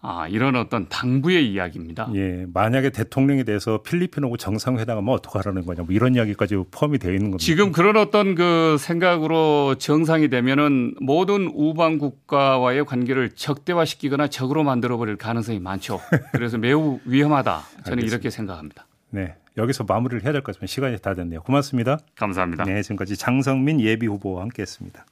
아, 0.00 0.26
이런 0.30 0.56
어떤 0.56 0.88
당부의 0.88 1.52
이야기입니다. 1.52 2.08
예. 2.14 2.46
만약에 2.54 2.88
대통령에 2.88 3.42
대해서 3.44 3.82
필리핀하고 3.82 4.38
정상회담하면 4.38 5.12
어떡하라는 5.12 5.66
거냐. 5.66 5.82
뭐 5.82 5.94
이런 5.94 6.14
이야기까지 6.14 6.56
포함이 6.70 6.98
되어 6.98 7.10
있는 7.12 7.24
겁니다. 7.30 7.44
지금 7.44 7.72
그런 7.72 7.96
어떤 7.98 8.34
그 8.34 8.76
생각으로 8.78 9.74
정상이 9.74 10.28
되면은 10.30 10.94
모든 11.02 11.50
우방 11.54 11.98
국가와의 11.98 12.86
관계를 12.86 13.32
적대화시키거나 13.32 14.28
적으로 14.28 14.64
만들어 14.64 14.96
버릴 14.96 15.16
가능성이 15.16 15.58
많죠. 15.58 16.00
그래서 16.32 16.56
매우 16.56 17.00
위험하다. 17.04 17.60
저는 17.84 18.04
이렇게 18.04 18.30
생각합니다. 18.30 18.86
네. 19.10 19.34
여기서 19.58 19.84
마무리를 19.84 20.24
해야 20.24 20.32
될 20.32 20.40
것 20.40 20.54
같지만 20.54 20.68
시간이 20.68 20.98
다 21.00 21.14
됐네요. 21.14 21.42
고맙습니다. 21.42 21.98
감사합니다. 22.16 22.64
네. 22.64 22.80
지금까지 22.80 23.18
장성민 23.18 23.82
예비 23.82 24.06
후보와 24.06 24.40
함께 24.40 24.62
했습니다. 24.62 25.04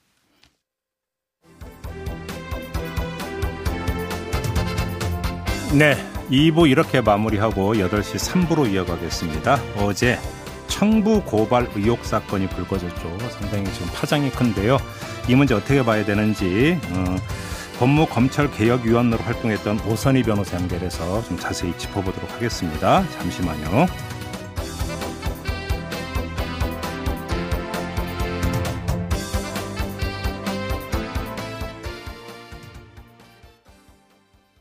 네. 5.72 5.96
2부 6.30 6.68
이렇게 6.68 7.00
마무리하고 7.00 7.74
8시 7.74 8.48
3부로 8.48 8.72
이어가겠습니다. 8.72 9.60
어제 9.78 10.18
청부 10.66 11.22
고발 11.22 11.68
의혹 11.74 12.04
사건이 12.04 12.48
불거졌죠. 12.48 13.18
상당히 13.30 13.72
지금 13.72 13.88
파장이 13.94 14.30
큰데요. 14.30 14.78
이 15.28 15.34
문제 15.34 15.54
어떻게 15.54 15.84
봐야 15.84 16.04
되는지 16.04 16.78
어, 16.90 17.16
법무 17.78 18.06
검찰 18.06 18.50
개혁위원으로 18.50 19.22
활동했던 19.22 19.80
오선희 19.86 20.22
변호사 20.22 20.56
연결해서 20.56 21.24
좀 21.24 21.38
자세히 21.38 21.76
짚어보도록 21.78 22.32
하겠습니다. 22.32 23.04
잠시만요. 23.10 23.86